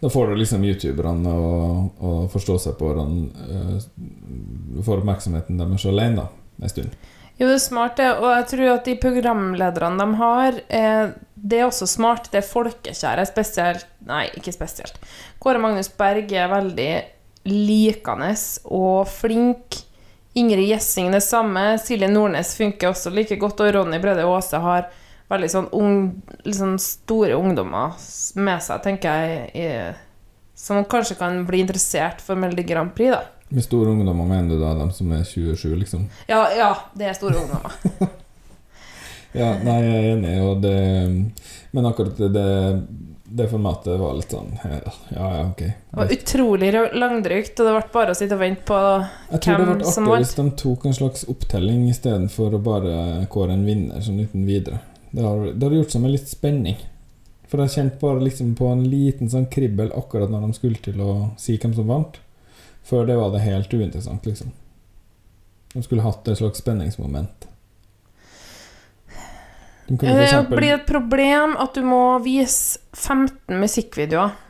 da 0.00 0.08
får 0.08 0.30
du 0.30 0.36
liksom 0.40 0.64
youtuberne 0.64 1.32
og, 1.32 1.90
og 2.00 2.30
forstå 2.32 2.56
seg 2.60 2.78
på 2.80 2.94
den 2.96 3.18
uh, 3.48 4.80
Får 4.84 5.02
oppmerksomheten 5.02 5.60
deres 5.60 5.84
alene, 5.86 6.24
da, 6.24 6.26
en 6.64 6.72
stund. 6.72 6.96
Jo, 7.38 7.48
det 7.48 7.54
er 7.56 7.62
smart, 7.64 7.96
det, 7.98 8.08
og 8.22 8.28
jeg 8.30 8.46
tror 8.52 8.68
at 8.76 8.84
de 8.86 8.94
programlederne 9.02 9.98
de 9.98 10.18
har, 10.20 10.58
eh, 10.68 11.14
det 11.34 11.58
er 11.58 11.64
også 11.66 11.88
smart. 11.90 12.28
Det 12.30 12.38
er 12.38 12.46
folkekjære, 12.46 13.24
spesielt 13.26 13.88
Nei, 14.06 14.28
ikke 14.38 14.52
spesielt. 14.54 15.00
Kåre 15.42 15.58
Magnus 15.58 15.88
Berg 15.98 16.30
er 16.30 16.52
veldig 16.52 16.92
likende 17.48 18.30
og 18.70 19.08
flink. 19.10 19.80
Ingrid 20.34 20.68
Gjessing 20.68 21.12
det 21.14 21.20
samme. 21.22 21.78
Silje 21.78 22.08
Nordnes 22.10 22.56
funker 22.58 22.90
også 22.90 23.12
like 23.14 23.36
godt. 23.40 23.62
Og 23.62 23.74
Ronny 23.76 24.00
Brede 24.02 24.26
Aase 24.26 24.58
har 24.62 24.88
veldig 25.30 25.50
sånn 25.50 25.68
ung, 25.76 26.00
sånn 26.44 26.74
store 26.82 27.36
ungdommer 27.38 27.94
med 28.36 28.64
seg, 28.64 28.82
tenker 28.84 29.22
jeg, 29.22 29.46
i, 29.54 29.68
som 30.58 30.82
kanskje 30.90 31.16
kan 31.20 31.40
bli 31.48 31.62
interessert 31.64 32.20
for 32.22 32.38
Melodi 32.38 32.66
Grand 32.66 32.92
Prix, 32.96 33.14
da. 33.14 33.22
Med 33.54 33.64
store 33.64 33.94
ungdommer 33.94 34.26
mener 34.28 34.54
du 34.54 34.60
da 34.60 34.74
dem 34.78 34.90
som 34.94 35.12
er 35.14 35.24
27, 35.26 35.70
liksom? 35.80 36.04
Ja, 36.28 36.44
ja, 36.56 36.70
det 36.98 37.08
er 37.10 37.18
store 37.18 37.40
ungdommer. 37.44 37.78
Ja, 39.34 39.48
nei, 39.66 39.80
jeg 39.82 39.94
er 39.98 40.04
enig, 40.12 40.34
og 40.46 40.60
det 40.62 40.74
Men 41.74 41.86
akkurat 41.88 42.20
det, 42.30 42.44
det, 43.34 43.48
formatet 43.50 43.98
var 43.98 44.14
litt 44.14 44.30
sånn 44.30 44.52
Ja, 44.62 44.92
ja, 45.10 45.42
ok. 45.48 45.62
Det 45.64 45.98
var 45.98 46.12
utrolig 46.14 46.70
langdrygt, 46.94 47.58
og 47.58 47.66
det 47.66 47.74
ble 47.74 47.92
bare 47.94 48.14
å 48.14 48.18
sitte 48.18 48.36
og 48.38 48.42
vente 48.44 48.66
på 48.68 48.78
hvem 48.78 48.94
som 48.94 49.04
vant. 49.04 49.34
Jeg 49.34 49.44
tror 49.44 49.60
det 49.60 49.68
ble 49.68 49.88
artig 49.90 50.16
hvis 50.22 50.34
de 50.38 50.46
tok 50.62 50.86
en 50.86 50.98
slags 50.98 51.24
opptelling 51.32 51.84
istedenfor 51.90 52.54
å 52.54 52.62
bare 52.62 52.96
kåre 53.34 53.56
en 53.56 53.64
vinner 53.66 54.04
sånn 54.04 54.22
uten 54.22 54.46
videre. 54.46 54.82
Det 55.10 55.22
har, 55.22 55.46
det 55.52 55.66
har 55.66 55.78
gjort 55.80 55.94
seg 55.94 56.04
med 56.04 56.14
litt 56.14 56.30
spenning. 56.30 56.78
For 57.50 57.62
jeg 57.62 57.74
kjente 57.74 58.00
bare 58.00 58.22
liksom 58.24 58.54
på 58.58 58.66
en 58.72 58.84
liten 58.90 59.30
sånn 59.30 59.48
kribbel 59.52 59.92
akkurat 59.94 60.30
når 60.32 60.46
de 60.46 60.56
skulle 60.56 60.80
til 60.82 61.02
å 61.02 61.12
si 61.38 61.58
hvem 61.58 61.74
som 61.76 61.90
vant. 61.90 62.20
Før 62.84 63.06
det 63.08 63.16
var 63.18 63.30
det 63.32 63.44
helt 63.44 63.72
uinteressant, 63.72 64.26
liksom. 64.26 64.50
De 65.74 65.82
skulle 65.82 66.04
hatt 66.04 66.26
et 66.28 66.38
slags 66.38 66.62
spenningsmoment. 66.62 67.46
Kunne 69.88 70.14
Det 70.14 70.56
blir 70.56 70.74
et 70.78 70.86
problem 70.86 71.56
at 71.60 71.76
du 71.76 71.84
må 71.84 72.18
vise 72.24 72.80
15 72.96 73.60
musikkvideoer. 73.60 74.40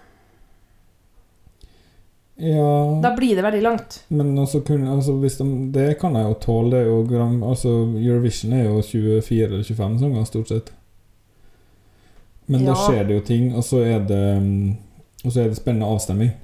Ja 2.37 3.01
Da 3.03 3.13
blir 3.15 3.37
det 3.37 3.43
veldig 3.43 3.63
langt. 3.63 4.05
Men 4.09 4.39
altså, 4.39 4.61
kun, 4.61 4.89
altså 4.89 5.13
de, 5.23 5.71
det 5.71 5.99
kan 6.01 6.17
jeg 6.19 6.27
jo 6.27 6.39
tåle. 6.43 6.77
Det 6.77 6.87
jo 6.87 7.51
altså 7.51 7.75
Eurovision 7.99 8.53
er 8.53 8.65
jo 8.65 8.81
24 8.83 9.45
eller 9.45 9.63
25 9.63 9.99
sanger, 9.99 10.25
stort 10.25 10.49
sett. 10.49 10.73
Men 12.47 12.67
da 12.67 12.75
skjer 12.77 13.07
det 13.09 13.15
jo 13.15 13.25
ting, 13.25 13.45
og 13.57 13.65
så 13.65 13.81
er 13.89 14.03
det 14.05 14.25
mm, 14.43 14.77
Og 15.25 15.33
så 15.33 15.41
er 15.41 15.49
det 15.49 15.57
spennende 15.57 15.89
avstemning. 15.89 16.35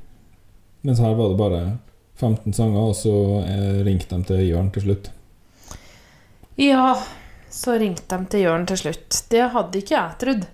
Mens 0.83 1.01
her 1.03 1.13
var 1.15 1.29
det 1.29 1.37
bare 1.37 1.65
15 2.17 2.53
sanger, 2.57 2.81
og 2.81 2.95
så 2.97 3.15
eh, 3.45 3.83
ringte 3.85 4.17
de 4.17 4.25
til 4.25 4.47
Jørn 4.47 4.71
til 4.73 4.87
slutt. 4.87 5.11
Ja, 6.57 6.95
så 7.51 7.77
ringte 7.81 8.07
de 8.17 8.27
til 8.31 8.45
Jørn 8.47 8.67
til 8.71 8.79
slutt. 8.81 9.21
Det 9.31 9.45
hadde 9.55 9.79
ikke 9.83 9.95
jeg 9.97 10.19
trodd. 10.23 10.45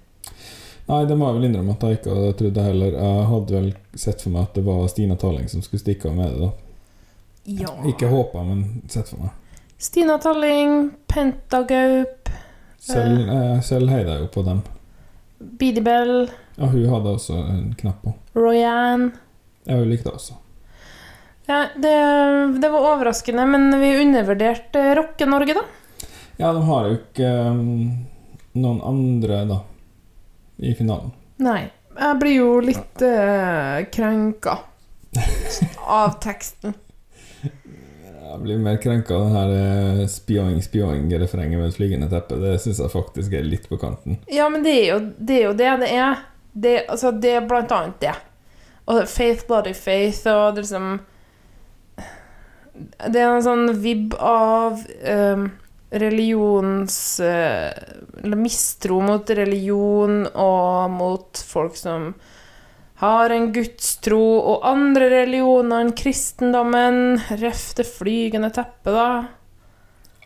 Nei, 0.87 1.01
det 1.11 1.17
må 1.19 1.27
jeg 1.29 1.37
vel 1.41 1.49
innrømme 1.49 1.75
at 1.75 1.83
jeg 1.83 1.99
ikke 1.99 2.15
hadde 2.15 2.35
trodd 2.39 2.55
det 2.55 2.65
heller. 2.69 2.93
Jeg 3.01 3.25
hadde 3.33 3.57
vel 3.57 3.71
sett 3.99 4.23
for 4.23 4.31
meg 4.37 4.47
at 4.47 4.55
det 4.55 4.63
var 4.69 4.85
Stina 4.93 5.17
Talling 5.19 5.49
som 5.51 5.65
skulle 5.65 5.83
stikke 5.83 6.09
av 6.13 6.15
med 6.19 6.31
det, 6.31 6.47
da. 6.47 6.53
Ja. 7.65 7.73
Ikke 7.91 8.09
håpa, 8.11 8.43
men 8.47 8.63
sett 8.91 9.11
for 9.11 9.25
meg. 9.25 9.35
Stina 9.79 10.17
Talling, 10.23 10.91
Pentagaup, 11.11 12.31
Selv, 12.87 13.29
eh, 13.29 13.61
selv 13.67 13.91
heier 13.91 14.07
jeg 14.13 14.21
jo 14.23 14.27
på 14.37 14.43
dem. 14.47 14.61
Bidibel, 15.59 16.31
Ja, 16.57 16.67
hun 16.71 16.87
hadde 16.89 17.11
også 17.19 17.35
en 17.51 17.75
knapp 17.77 17.99
på. 18.07 18.15
Royanne 18.39 19.11
Jeg 19.67 19.87
likte 19.91 20.09
det 20.09 20.15
også. 20.17 20.37
ja, 21.49 21.59
det, 21.77 21.97
det 22.63 22.71
var 22.73 22.87
overraskende, 22.95 23.45
men 23.47 23.69
vi 23.81 23.91
undervurderte 24.05 24.95
Rocke-Norge, 24.97 25.55
da. 25.59 25.65
Ja, 26.37 26.53
de 26.53 26.63
har 26.63 26.89
jo 26.89 26.97
ikke 26.99 27.29
um, 27.49 28.07
noen 28.57 28.81
andre, 28.85 29.41
da, 29.49 29.61
i 30.61 30.75
finalen. 30.77 31.15
Nei. 31.41 31.63
Jeg 31.97 32.19
blir 32.21 32.35
jo 32.37 32.49
litt 32.61 33.01
uh, 33.01 33.81
krenka 33.93 34.59
av 35.89 36.19
teksten. 36.21 36.77
Jeg 38.27 38.43
blir 38.43 38.59
mer 38.61 38.77
krenka 38.83 39.17
av 39.17 39.23
det 39.23 39.33
her 39.33 39.51
eh, 39.55 40.01
spioing-spioing-refrenget 40.13 41.57
med 41.57 41.71
et 41.71 41.77
flygende 41.79 42.09
teppe. 42.11 42.37
Det 42.43 42.57
syns 42.61 42.83
jeg 42.83 42.93
faktisk 42.93 43.33
er 43.39 43.47
litt 43.47 43.65
på 43.71 43.79
kanten. 43.81 44.19
Ja, 44.29 44.51
men 44.53 44.67
det 44.67 44.75
er 44.75 44.89
jo 44.91 44.99
det 45.17 45.37
er 45.39 45.45
jo 45.47 45.53
det, 45.57 45.71
det 45.81 45.89
er. 45.95 46.25
Det, 46.53 46.75
altså, 46.93 47.15
det 47.17 47.33
er 47.39 47.47
blant 47.49 47.73
annet 47.73 47.97
det. 48.03 48.13
Og 48.93 49.07
Faith 49.09 49.47
Bloody 49.49 49.73
Faith 49.79 50.27
og 50.29 50.59
det 50.59 50.67
liksom 50.67 50.99
Det 53.07 53.23
er 53.23 53.31
en 53.31 53.47
sånn 53.47 53.73
vibb 53.81 54.19
av 54.21 54.83
um, 54.85 55.47
religions 55.91 57.21
eh, 57.21 57.71
Eller 58.23 58.41
mistro 58.41 59.01
mot 59.05 59.31
religion 59.31 60.25
og 60.33 60.91
mot 60.91 61.43
folk 61.47 61.77
som 61.79 62.15
har 62.97 63.31
en 63.31 63.51
gudstro 63.53 64.23
og 64.41 64.65
andre 64.65 65.11
religioner 65.13 65.85
enn 65.85 65.93
kristendommen. 65.93 67.19
Røff 67.43 67.75
det 67.77 67.85
flygende 67.91 68.49
teppet, 68.57 68.97
da. 68.97 69.09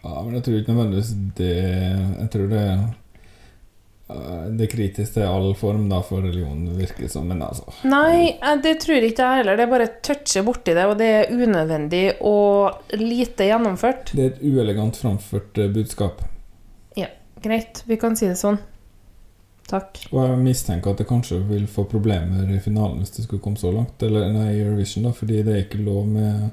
Ja, 0.04 0.20
men 0.22 0.36
jeg 0.36 0.44
tror 0.46 0.60
ikke 0.60 0.72
nødvendigvis 0.72 1.10
det 1.36 1.50
Jeg 1.52 2.28
tror 2.32 2.46
det 2.48 2.62
Det 4.56 4.66
er 4.66 4.70
kritisk 4.72 5.14
til 5.14 5.26
all 5.28 5.52
form 5.58 5.84
da 5.90 6.00
for 6.04 6.24
religion, 6.24 6.64
virker 6.78 7.06
det 7.06 7.10
som. 7.12 7.28
Men 7.30 7.42
altså 7.46 7.66
Nei, 7.88 8.32
eh, 8.36 8.56
det 8.62 8.76
tror 8.84 9.06
ikke 9.06 9.26
jeg 9.26 9.42
heller. 9.42 9.58
Det 9.58 9.66
er 9.66 9.72
bare 9.72 9.90
toucher 10.06 10.46
borti 10.46 10.74
det, 10.76 10.86
og 10.88 10.96
det 11.00 11.10
er 11.18 11.32
unødvendig 11.34 12.04
og 12.26 12.96
lite 12.98 13.46
gjennomført. 13.50 14.14
Det 14.16 14.24
er 14.24 14.32
et 14.34 14.42
uelegant 14.42 14.98
framført 14.98 15.60
eh, 15.60 15.70
budskap. 15.74 16.24
Ja, 16.98 17.10
greit. 17.42 17.84
Vi 17.86 17.98
kan 18.00 18.18
si 18.18 18.28
det 18.30 18.38
sånn. 18.40 18.60
Takk. 19.70 20.00
Og 20.10 20.24
jeg 20.24 20.40
mistenker 20.42 20.90
at 20.90 20.98
det 20.98 21.06
kanskje 21.06 21.38
vil 21.46 21.68
få 21.70 21.84
problemer 21.86 22.48
i 22.50 22.58
finalen 22.62 22.98
hvis 22.98 23.14
det 23.14 23.28
skulle 23.28 23.42
komme 23.44 23.60
så 23.60 23.70
langt. 23.74 24.02
Eller 24.02 24.32
nei, 24.34 24.48
i 24.56 24.64
Eurovision, 24.64 25.06
da, 25.06 25.14
fordi 25.14 25.44
det 25.46 25.54
er 25.54 25.64
ikke 25.68 25.84
lov 25.86 26.08
med 26.10 26.50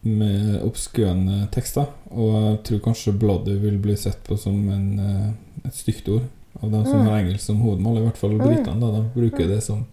med 0.00 0.62
oppskøende 0.64 1.42
tekster. 1.52 1.90
Og 2.16 2.30
jeg 2.32 2.60
tror 2.64 2.78
kanskje 2.86 3.12
'bloody' 3.12 3.58
vil 3.60 3.76
bli 3.78 3.96
sett 4.00 4.22
på 4.24 4.36
som 4.40 4.56
en, 4.72 4.98
eh, 4.98 5.66
et 5.68 5.74
stygt 5.76 6.08
ord 6.08 6.24
av 6.62 6.70
de 6.70 6.84
som 6.84 6.98
Mm. 7.00 7.06
har 7.06 7.18
engelsk 7.18 7.44
som 7.46 7.60
hovedmål. 7.60 7.98
I 7.98 8.04
hvert 8.06 8.16
fall 8.16 8.30
Mm. 8.36 8.46
britene. 8.46 8.80
da, 8.80 8.90
De 8.90 9.02
bruker 9.14 9.48
det 9.48 9.62
som, 9.62 9.86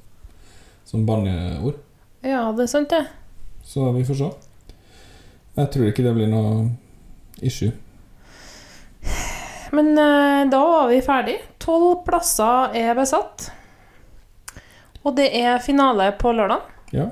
som 0.86 1.06
barneord. 1.06 1.76
Ja, 2.24 2.52
det 2.52 2.64
er 2.64 2.68
sant, 2.68 2.90
det. 2.90 3.06
Så 3.64 3.92
vi 3.96 4.04
får 4.04 4.16
se. 4.18 4.32
Jeg 5.58 5.72
tror 5.72 5.88
ikke 5.92 6.04
det 6.04 6.16
blir 6.16 6.28
noe 6.28 6.70
issue. 7.42 7.72
Men 9.72 9.98
eh, 9.98 10.50
da 10.50 10.60
var 10.64 10.88
vi 10.88 11.02
ferdig. 11.02 11.38
Tolv 11.60 12.04
plasser 12.06 12.72
er 12.76 12.94
besatt. 12.96 13.50
Og 15.04 15.16
det 15.16 15.30
er 15.36 15.60
finale 15.60 16.12
på 16.20 16.32
lørdag. 16.36 16.62
Ja. 16.92 17.10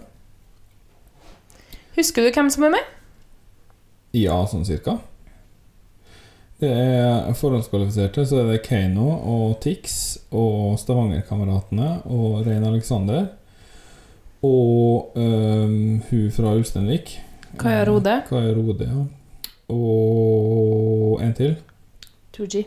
Husker 1.95 2.23
du 2.23 2.31
hvem 2.31 2.49
som 2.51 2.63
er 2.67 2.69
med? 2.75 2.83
Ja, 4.13 4.45
sånn 4.45 4.65
cirka. 4.67 4.97
Det 6.65 6.71
er 6.73 7.33
forhåndskvalifiserte, 7.37 8.23
så 8.25 8.39
er 8.41 8.47
det 8.49 8.63
Keiino 8.65 9.05
og 9.29 9.59
Tix 9.61 10.15
og 10.33 10.79
Stavanger-kameratene 10.81 11.89
og 12.09 12.39
Rein 12.47 12.65
Alexander. 12.65 13.27
Og 14.45 15.13
um, 15.13 16.01
hun 16.07 16.31
fra 16.33 16.55
Ulsteinvik. 16.57 17.13
Kaja 17.61 17.85
Rode. 17.85 18.17
Kaja 18.29 18.55
Rode, 18.57 18.89
ja. 18.89 19.05
Og 19.75 21.21
en 21.21 21.37
til. 21.37 21.55
2G. 22.33 22.65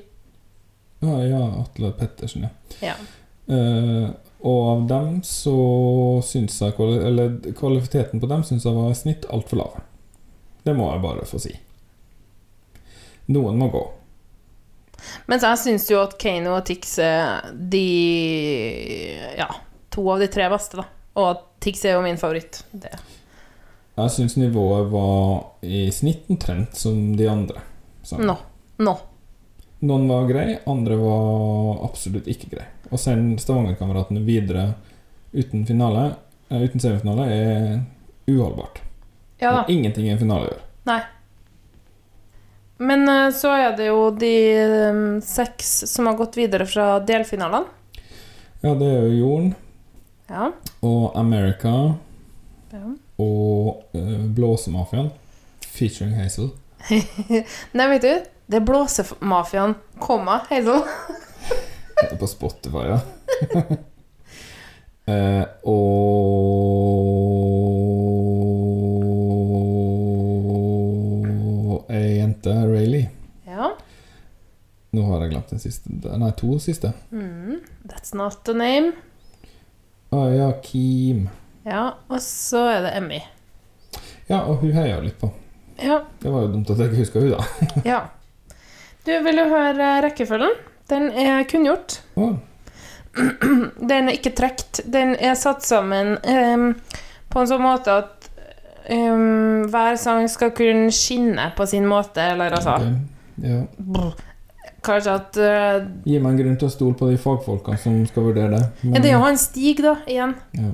Ja, 1.03 1.19
ja 1.27 1.45
Atle 1.65 1.91
Pettersen, 1.99 2.47
ja. 2.47 2.55
Ja. 2.93 2.97
Uh, 3.51 4.15
og 4.47 4.65
av 4.71 4.89
dem 4.93 5.23
så 5.27 5.59
syns 6.23 6.61
jeg 6.61 6.77
Eller 6.79 7.41
kvaliteten 7.57 8.21
på 8.21 8.29
dem 8.31 8.45
syns 8.47 8.69
jeg 8.69 8.77
var 8.77 8.93
i 8.93 8.99
snitt 9.01 9.27
altfor 9.27 9.65
lav. 9.65 9.81
Det 10.63 10.77
må 10.79 10.93
jeg 10.93 11.03
bare 11.03 11.27
få 11.27 11.43
si. 11.43 11.59
Noen 13.35 13.59
må 13.61 13.69
gå. 13.73 13.85
Mens 15.31 15.45
jeg 15.47 15.61
syns 15.63 15.87
jo 15.93 16.01
at 16.03 16.17
Kano 16.21 16.57
og 16.57 16.65
Tix 16.67 16.97
er 17.03 17.53
de 17.55 17.85
Ja, 19.39 19.49
to 19.95 20.07
av 20.11 20.23
de 20.23 20.29
tre 20.33 20.49
beste, 20.51 20.81
da. 20.81 20.89
Og 21.19 21.31
at 21.35 21.45
Tix 21.63 21.85
er 21.85 21.97
jo 21.97 22.05
min 22.05 22.19
favoritt. 22.21 22.63
Det. 22.73 22.95
Jeg 23.99 24.15
syns 24.15 24.37
nivået 24.39 24.91
var 24.93 25.67
i 25.67 25.89
snitt 25.95 26.29
omtrent 26.31 26.77
som 26.79 27.17
de 27.19 27.27
andre. 27.31 27.63
Nå. 28.15 28.25
Nå. 28.31 28.37
Nå. 28.87 28.95
Noen 29.89 30.09
var 30.11 30.27
grei, 30.27 30.59
andre 30.71 30.97
var 30.99 31.85
absolutt 31.87 32.27
ikke 32.31 32.51
grei. 32.55 32.67
Å 32.91 32.99
sende 32.99 33.39
Stavanger-kameratene 33.43 34.23
videre 34.27 34.65
uten 35.35 35.67
finale, 35.69 36.13
eh, 36.51 36.63
uten 36.63 36.83
semifinale, 36.83 37.27
er 37.31 38.31
uholdbart. 38.31 38.81
Ja 39.43 39.53
da. 39.55 39.65
Ingenting 39.71 40.09
i 40.09 40.15
en 40.15 40.19
finale 40.23 40.49
gjør. 40.51 40.63
Nei. 40.91 41.01
Men 42.79 43.09
eh, 43.09 43.31
så 43.35 43.51
er 43.59 43.77
det 43.79 43.89
jo 43.91 44.11
de 44.15 44.35
eh, 44.55 44.99
seks 45.25 45.73
som 45.91 46.07
har 46.07 46.19
gått 46.19 46.39
videre 46.39 46.67
fra 46.67 46.99
delfinalene. 47.03 47.67
Ja, 48.63 48.75
det 48.75 48.87
er 48.91 49.05
jo 49.07 49.19
Jorn 49.19 49.51
Ja. 50.29 50.49
og 50.83 51.13
America 51.17 51.75
ja. 52.73 52.81
og 53.23 53.85
uh, 53.95 54.25
Blåsemafiaen 54.35 55.13
featuring 55.63 56.17
Hazel. 56.19 56.51
Nei, 57.79 57.87
vet 57.95 58.03
du, 58.03 58.11
det 58.51 58.59
er 58.59 58.67
Blåsemafiaen, 58.67 59.77
komma, 60.03 60.41
Hazel. 60.51 60.83
Det 61.99 62.13
er 62.13 62.19
på 62.21 62.29
Spotify, 62.31 62.85
ja. 62.93 62.99
eh, 65.15 65.45
og 65.67 67.28
Glemt 75.49 75.51
den 75.51 75.59
siste. 75.73 76.19
Nei, 76.19 76.31
to 76.33 76.59
siste. 76.59 76.93
Mm, 77.11 77.61
that's 77.85 78.15
not 78.15 78.45
the 78.45 78.53
name. 78.53 78.93
Å 80.11 80.29
ja, 80.33 80.53
Kim. 80.63 81.29
Ja, 81.65 81.97
og 82.09 82.21
så 82.21 82.67
er 82.69 82.83
det 82.85 82.93
Emmy. 82.97 83.21
Ja, 84.29 84.43
og 84.45 84.61
hun 84.61 84.73
heier 84.77 85.01
litt 85.03 85.19
på. 85.21 85.31
Ja. 85.81 86.03
Det 86.21 86.29
var 86.33 86.45
jo 86.45 86.53
dumt 86.53 86.71
at 86.71 86.81
jeg 86.83 86.91
ikke 86.91 87.01
huska 87.01 87.23
hun 87.23 87.33
da. 87.33 87.47
ja. 87.93 88.01
Du, 89.07 89.13
vil 89.25 89.41
du 89.41 89.45
høre 89.49 89.89
rekkefølgen? 90.05 90.55
Den 90.89 91.11
er 91.17 91.45
kunngjort. 91.49 92.01
Oh. 92.17 92.37
Den 93.17 94.09
er 94.09 94.15
ikke 94.17 94.35
trukket. 94.37 94.83
Den 94.85 95.17
er 95.17 95.37
satt 95.39 95.65
sammen 95.65 96.17
um, 96.29 96.71
på 97.33 97.41
en 97.41 97.49
sånn 97.51 97.65
måte 97.65 97.97
at 98.03 98.31
um, 98.93 99.65
hver 99.73 99.97
sang 100.01 100.29
skal 100.29 100.53
kunne 100.57 100.93
skinne 100.93 101.53
på 101.57 101.69
sin 101.69 101.89
måte, 101.89 102.35
eller 102.35 102.61
altså 102.61 102.77
okay. 102.77 102.97
ja. 103.49 103.63
Kanskje 104.87 105.15
at 105.15 105.37
uh, 105.43 105.87
Gi 106.07 106.19
meg 106.23 106.33
en 106.33 106.39
grunn 106.39 106.59
til 106.61 106.69
å 106.69 106.71
stole 106.73 106.95
på 106.99 107.09
de 107.11 107.17
fagfolkene 107.19 107.79
som 107.83 107.97
skal 108.07 108.29
vurdere 108.29 108.51
det. 108.55 108.61
ja, 108.85 109.01
Det 109.01 109.09
er 109.11 109.17
jo 109.17 109.23
han 109.25 109.39
Stig, 109.41 109.81
da, 109.83 109.97
igjen. 110.07 110.37
ja. 110.55 110.71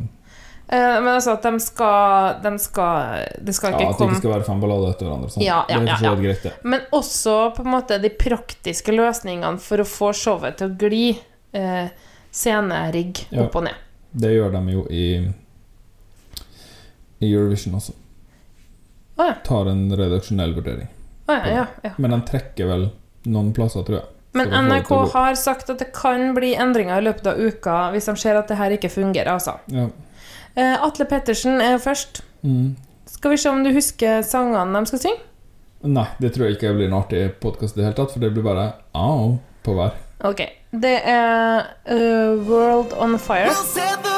Uh, 0.65 0.97
men 1.05 1.11
altså 1.13 1.35
at 1.37 1.43
de 1.45 1.59
skal 1.61 2.39
De 2.41 2.51
skal 2.59 3.27
Det 3.45 3.53
skal 3.53 3.75
ja, 3.75 3.81
ikke 3.83 3.91
At 3.91 3.99
det 4.01 4.07
ikke 4.09 4.21
skal 4.23 4.31
være 4.33 4.47
fem 4.47 4.63
ballader 4.63 4.95
etter 4.95 5.07
hverandre. 5.11 5.29
Sånn. 5.35 5.45
Ja, 5.45 5.59
ja, 5.69 5.79
det 5.85 5.93
ja, 5.93 5.99
ja. 6.09 6.15
greit. 6.17 6.47
Men 6.65 6.87
også 6.97 7.35
på 7.57 7.63
en 7.67 7.71
måte 7.75 7.99
de 8.01 8.09
praktiske 8.17 8.93
løsningene 8.97 9.61
for 9.61 9.85
å 9.85 9.87
få 9.89 10.13
showet 10.17 10.57
til 10.61 10.73
å 10.73 10.77
gli. 10.81 11.05
uh, 11.57 11.89
scenerigg 12.35 13.27
Ja. 13.31 13.45
opp 13.45 13.57
og 13.61 13.63
ned. 13.69 13.77
Det 14.11 14.33
gjør 14.33 14.51
de 14.57 14.73
jo 14.73 14.87
i 14.91 15.05
I 17.21 17.29
Eurovision 17.33 17.77
også. 17.79 17.93
Ah, 19.17 19.29
ja. 19.31 19.35
Tar 19.47 19.69
en 19.71 19.85
redaksjonell 19.97 20.55
vurdering. 20.57 20.89
Ah, 21.27 21.45
ja, 21.47 21.55
ja, 21.55 21.67
ja. 21.85 21.91
Men 21.99 22.11
de 22.11 22.21
trekker 22.29 22.67
vel 22.69 22.89
noen 23.27 23.53
plasser, 23.57 23.85
tror 23.87 24.01
jeg. 24.01 24.11
Men 24.35 24.51
NRK 24.67 24.91
har 25.13 25.37
sagt 25.39 25.69
at 25.71 25.79
det 25.79 25.93
kan 25.95 26.33
bli 26.35 26.55
endringer 26.59 26.99
i 26.99 27.05
løpet 27.07 27.29
av 27.31 27.39
uka 27.39 27.77
hvis 27.95 28.09
de 28.11 28.17
ser 28.19 28.39
at 28.39 28.51
det 28.51 28.59
her 28.59 28.75
ikke 28.75 28.91
fungerer, 28.91 29.31
altså. 29.37 29.61
Ja. 29.71 29.87
Eh, 30.55 30.75
Atle 30.83 31.07
Pettersen 31.11 31.63
er 31.63 31.79
først. 31.83 32.23
Mm. 32.43 32.75
Skal 33.11 33.35
vi 33.35 33.39
se 33.39 33.53
om 33.53 33.63
du 33.65 33.71
husker 33.75 34.27
sangene 34.27 34.83
de 34.83 34.91
skal 34.91 35.05
synge? 35.07 35.23
Nei, 35.85 36.07
det 36.19 36.33
tror 36.35 36.49
jeg 36.49 36.57
ikke 36.57 36.73
blir 36.75 36.89
en 36.89 36.99
artig 36.99 37.23
podkast 37.43 37.77
i 37.77 37.83
det 37.83 37.91
hele 37.91 37.99
tatt, 37.99 38.15
for 38.15 38.25
det 38.25 38.33
blir 38.35 38.47
bare 38.47 38.71
au 38.97 39.37
på 39.65 39.77
hver. 39.77 39.95
Ok. 40.25 40.47
Det 40.75 40.97
er 41.05 41.71
uh, 41.87 42.49
World 42.49 42.97
on 42.99 43.19
Fire. 43.23 44.14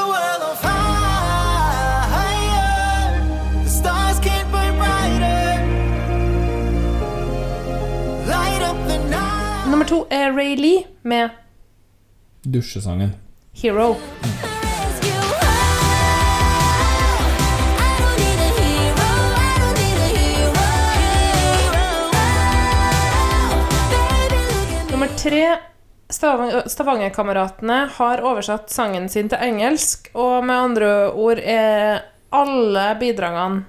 Nummer 9.86 10.04
to 10.04 10.14
er 10.14 10.32
Ray 10.32 10.56
Lee 10.56 10.84
med 11.02 11.30
Dusjesangen. 12.42 13.10
Hero. 13.52 13.94
Nummer 24.90 25.06
tre 25.16 25.56
Stavanger-kameratene 26.66 27.88
har 27.92 28.24
oversatt 28.26 28.70
sangen 28.70 29.08
sin 29.08 29.30
til 29.30 29.38
engelsk, 29.38 30.10
og 30.14 30.42
med 30.44 30.56
andre 30.56 30.90
ord 31.12 31.38
er 31.38 32.02
alle 32.34 32.88
bidragene 32.98 33.62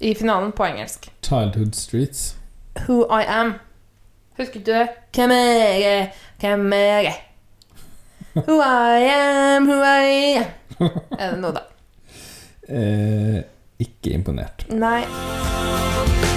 i 0.00 0.14
finalen 0.14 0.56
på 0.56 0.64
engelsk. 0.64 1.12
Childhood 1.20 1.76
Streets. 1.76 2.36
Who 2.86 3.04
I 3.04 3.28
Am. 3.28 3.54
Husker 4.38 4.60
du 4.60 4.72
det? 4.72 4.88
Hvem 5.14 5.30
er 5.30 5.78
jeg? 5.78 6.12
Hvem 6.40 6.72
er 6.72 7.00
jeg? 7.06 7.14
Who 8.46 8.56
I 8.60 8.98
am, 9.14 9.62
who 9.68 9.76
I 9.78 10.36
am. 10.38 10.44
Er 11.20 11.30
det 11.30 11.38
noe, 11.38 11.52
da? 11.54 11.60
Eh, 12.66 13.36
ikke 13.78 14.10
imponert. 14.16 14.64
Nei. 14.74 15.04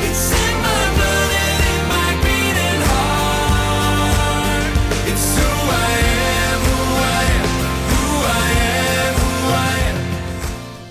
It's 0.05 0.27
in 0.37 0.55
my 0.61 0.83
blood 0.93 1.33
and 1.41 1.63
in 1.71 1.81
my 1.89 2.11
beating 2.21 2.81
heart. 2.85 4.69
It's 5.09 5.27
who 5.39 5.49
I 5.73 5.97
am, 6.21 6.59
who 6.67 6.77
I 7.01 7.25
am, 7.33 7.49
who 7.89 8.05
I 8.29 8.49
am, 8.69 9.13
who 9.23 9.31
I 9.57 9.75
am. 9.89 9.97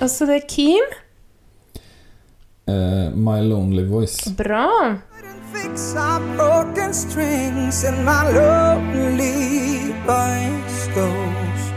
Og 0.03 0.11
så 0.11 0.27
det 0.27 0.41
er 0.43 0.47
Keem. 0.51 0.87
Eh, 2.67 3.07
My 3.15 3.39
Lonely 3.47 3.87
Voice. 3.95 4.35
Bra. 4.43 4.67
Fix 5.57 5.97
our 5.97 6.21
broken 6.37 6.95
strings 6.95 7.85
and 7.85 8.05
my 8.05 8.31
lonely 8.31 9.93
voice 10.07 10.87
goes. 10.95 11.73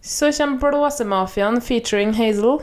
Så 0.00 0.32
kommer 0.32 0.58
Blåsemafiaen 0.58 1.60
featuring 1.60 2.12
Hazel. 2.12 2.58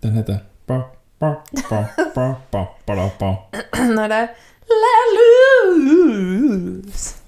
Den 0.00 0.12
heter 0.12 0.38
ba, 0.66 0.82
ba, 1.18 1.34
ba, 1.70 1.84
ba, 2.14 2.34
ba, 2.50 2.66
ba, 2.86 3.10
ba. 3.18 3.36
Når 3.96 4.08
det 4.08 4.16
er 4.16 4.26
Let 4.70 5.06
loose. 5.16 7.19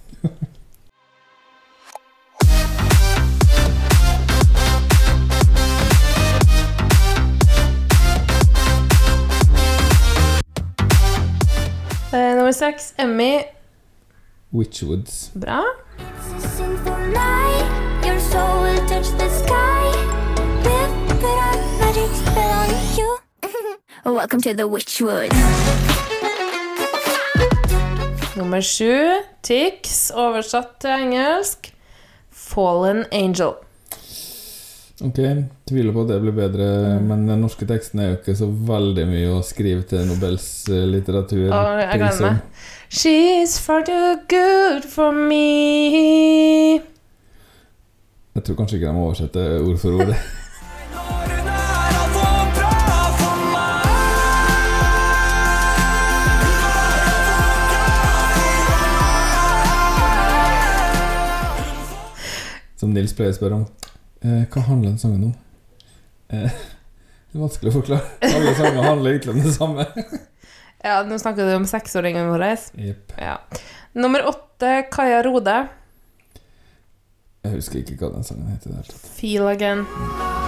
Eh, 12.15 12.35
nummer 12.35 12.53
seks, 12.53 12.93
Emmy. 12.99 13.47
Witchwoods. 14.53 15.31
Bra. 15.35 15.63
Sinful 16.39 16.99
night, 17.09 18.03
your 18.05 18.21
soul 18.21 18.63
will 18.63 18.87
touch 18.87 19.09
the 19.17 19.29
sky. 19.31 19.85
With 20.61 21.09
the 21.09 21.15
dark 21.25 21.57
magic 21.81 22.11
spell 22.13 22.53
on 22.61 22.97
you. 22.99 23.19
Welcome 24.05 24.43
to 24.43 24.53
the 24.53 24.69
Witchwood. 24.69 25.33
Nummer 28.37 28.61
sju, 28.61 29.23
Tix, 29.43 30.11
oversatt 30.15 30.81
til 30.81 30.91
engelsk. 30.91 31.73
Fallen 32.31 33.07
Angel. 33.13 33.55
Ok, 35.03 35.19
tviler 35.67 35.91
på 35.91 36.03
at 36.05 36.11
det 36.13 36.21
blir 36.23 36.35
bedre, 36.37 36.67
men 37.03 37.25
den 37.27 37.41
norske 37.43 37.67
teksten 37.67 37.99
er 37.99 38.13
jo 38.13 38.19
ikke 38.21 38.37
så 38.39 38.47
veldig 38.47 39.07
mye 39.11 39.33
å 39.35 39.41
skrive 39.43 39.83
til 39.91 40.05
Nobels 40.07 40.45
eh, 40.71 40.85
litteratur. 40.87 41.49
Å, 41.51 41.63
jeg 41.81 41.99
gleder 42.05 42.23
meg. 42.23 42.39
She's 42.87 43.57
far 43.59 43.83
too 43.83 44.21
good 44.31 44.87
for 44.87 45.11
me. 45.11 46.79
Jeg 48.37 48.47
tror 48.47 48.61
kanskje 48.63 48.79
ikke 48.79 48.95
de 48.95 49.03
oversetter 49.09 49.59
ord 49.67 49.83
for 49.83 49.91
ord. 49.99 50.15
Som 62.79 62.95
Nils 62.95 63.15
pleier 63.19 63.35
å 63.35 63.41
spørre 63.43 63.65
om. 63.65 63.67
Eh, 64.23 64.45
hva 64.47 64.63
handler 64.69 64.93
den 64.93 65.01
sangen 65.03 65.25
om? 65.31 65.35
Eh, 66.31 66.51
det 67.33 67.39
er 67.39 67.45
vanskelig 67.45 67.73
å 67.73 67.79
forklare. 67.81 68.19
Alle 68.29 68.55
sanger 68.59 68.87
handler 68.87 69.17
egentlig 69.17 69.35
om 69.37 69.43
det 69.47 69.57
samme. 69.57 69.89
Ja, 70.83 70.97
nå 71.07 71.15
snakker 71.15 71.47
du 71.47 71.53
om 71.55 71.67
seksåringen 71.71 72.27
vår. 72.27 72.43
Yep. 72.75 73.13
Ja. 73.23 73.37
Nummer 73.95 74.27
åtte, 74.27 74.73
Kaja 74.91 75.23
Rode. 75.23 75.55
Jeg 77.47 77.55
husker 77.55 77.85
ikke 77.85 78.01
hva 78.03 78.17
den 78.17 78.27
sangen 78.27 78.51
heter. 78.51 78.91
Feel 79.15 79.47
Again. 79.55 79.87
Rein 79.87 80.42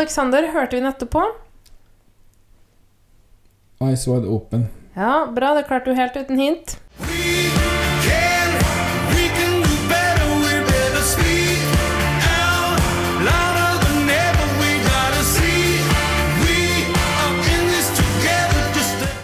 Alexander 0.00 0.46
hørte 0.52 0.78
vi 0.78 0.80
nettopp 0.80 1.10
på. 1.12 1.22
Eyes 3.84 4.06
Wide 4.08 4.28
Open. 4.32 4.68
Ja, 4.96 5.26
bra. 5.36 5.54
Det 5.54 5.66
klarte 5.68 5.90
du 5.90 5.94
helt 5.94 6.16
uten 6.16 6.38
hint. 6.38 6.78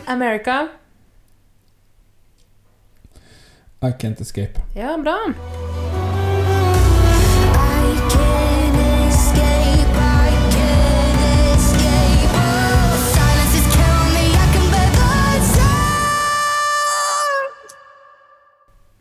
America. 0.07 0.69
I 3.81 3.93
Can't 3.93 4.21
Escape. 4.21 4.61
Ja, 4.75 4.99
bra. 4.99 5.17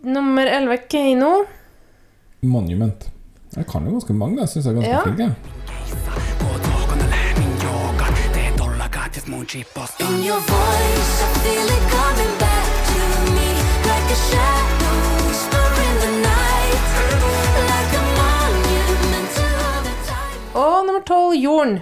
Nummer 0.05 0.45
11, 0.45 0.77
Keiino. 0.89 1.45
Monument. 2.41 3.09
Jeg 3.55 3.65
kan 3.67 3.85
jo 3.87 3.91
ganske 3.95 4.13
mange, 4.13 4.39
jeg 4.41 4.49
syns 4.49 4.65
jeg 4.65 4.71
er 4.71 4.75
ganske 4.75 4.91
Ja. 4.91 5.01
flink. 5.03 5.19
jeg. 5.19 5.33
In 9.99 10.23
your 10.23 10.39
voice, 10.39 11.13
I 11.23 11.29
feel 11.43 11.67
it 11.77 11.83
coming 11.95 12.33
back 12.39 12.67
to 12.89 12.99
me 13.37 13.49
like 13.89 14.07
a 14.11 14.19
shadow 14.29 14.97
whisper 15.27 15.65
the 16.03 16.11
night, 16.21 16.81
like 17.71 17.93
a 18.01 18.03
monument 18.21 19.27
to 19.37 19.45
all 19.65 19.81
the 19.89 19.95
time. 20.11 20.55
Og 20.55 20.85
nummer 20.85 21.01
12, 21.07 21.33
Jorden. 21.43 21.79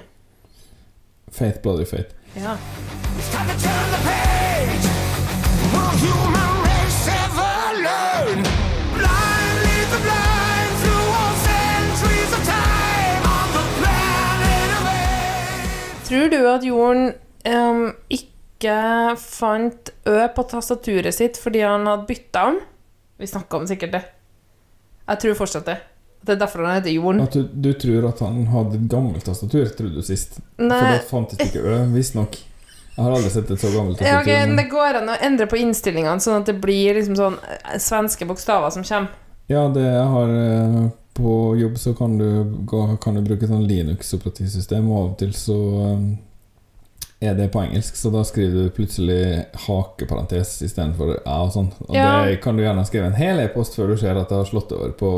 Faith 1.32 1.58
Bloody 1.64 1.86
Faith. 1.86 2.10
Ja. 2.36 2.42
time 2.42 3.48
to 3.50 3.56
turn 3.66 3.88
the 3.94 4.00
page. 4.10 4.86
Will 5.74 5.92
human 6.04 6.43
Tror 16.14 16.30
du 16.30 16.38
at 16.50 16.64
Jorden 16.68 17.14
um, 17.50 17.88
ikke 18.14 18.76
fant 19.20 19.90
Ø 20.08 20.20
på 20.36 20.44
tastaturet 20.52 21.14
sitt 21.16 21.40
fordi 21.42 21.64
han 21.66 21.88
hadde 21.90 22.06
bytta 22.08 22.46
om? 22.52 22.60
Vi 23.20 23.28
snakka 23.28 23.58
om 23.60 23.66
sikkert 23.68 23.92
det. 23.98 24.04
Jeg 25.10 25.20
tror 25.24 25.36
fortsatt 25.42 25.66
det. 25.68 25.78
Det 26.24 26.36
er 26.38 26.40
derfor 26.40 26.64
han 26.64 26.78
heter 26.78 26.94
Jorden. 26.96 27.20
At 27.26 27.34
du, 27.36 27.44
du 27.52 27.74
tror 27.76 28.06
at 28.14 28.22
han 28.24 28.46
hadde 28.48 28.78
et 28.80 28.86
gammelt 28.92 29.26
tastatur, 29.28 29.66
trodde 29.76 29.98
du 30.00 30.06
sist. 30.08 30.38
Nei. 30.62 30.78
For 30.80 30.94
da 30.96 31.02
fantes 31.10 31.42
ikke 31.44 31.64
Ø, 31.68 31.82
visstnok. 31.92 32.38
Jeg 32.94 33.02
har 33.04 33.12
aldri 33.18 33.32
sett 33.34 33.50
et 33.52 33.60
så 33.60 33.72
gammelt 33.74 33.98
tastatur. 34.00 34.14
Ja, 34.14 34.22
okay, 34.22 34.46
men- 34.48 34.56
Det 34.62 34.70
går 34.72 35.02
an 35.02 35.10
å 35.12 35.18
endre 35.28 35.48
på 35.52 35.58
innstillingene, 35.60 36.22
sånn 36.24 36.40
at 36.44 36.48
det 36.48 36.56
blir 36.64 36.96
liksom 36.96 37.18
sånn 37.20 37.36
eh, 37.44 37.78
svenske 37.82 38.28
bokstaver 38.30 38.72
som 38.72 38.86
kommer. 38.88 39.10
Ja, 39.52 39.66
det 39.76 39.84
jeg 39.84 40.08
har 40.14 40.30
eh, 40.40 40.84
på 41.14 41.56
jobb, 41.60 41.76
så 41.78 41.94
kan 41.98 42.18
du, 42.18 42.28
kan 43.02 43.16
du 43.16 43.22
bruke 43.22 43.48
sånn 43.50 43.68
Linux-operativsystem, 43.70 44.88
og 44.90 44.98
av 44.98 45.10
og 45.12 45.18
til 45.20 45.34
så 45.38 45.58
eh, 45.88 46.06
er 47.30 47.36
det 47.38 47.52
på 47.54 47.62
engelsk, 47.62 47.96
så 47.96 48.10
da 48.12 48.24
skriver 48.28 48.66
du 48.66 48.72
plutselig 48.76 49.20
hakeparentes 49.68 50.56
istedenfor 50.66 51.20
æ 51.22 51.36
og 51.46 51.52
sånn. 51.56 51.70
Og 51.88 51.96
Ja. 51.96 52.26
det 52.26 52.42
kan 52.44 52.58
du 52.58 52.64
gjerne 52.66 52.86
skrive 52.90 53.12
en 53.12 53.20
hel 53.20 53.40
e-post 53.46 53.78
før 53.78 53.94
du 53.94 53.98
ser 54.02 54.18
at 54.20 54.30
det 54.30 54.40
har 54.42 54.50
slått 54.50 54.72
over 54.76 54.92
på 54.98 55.12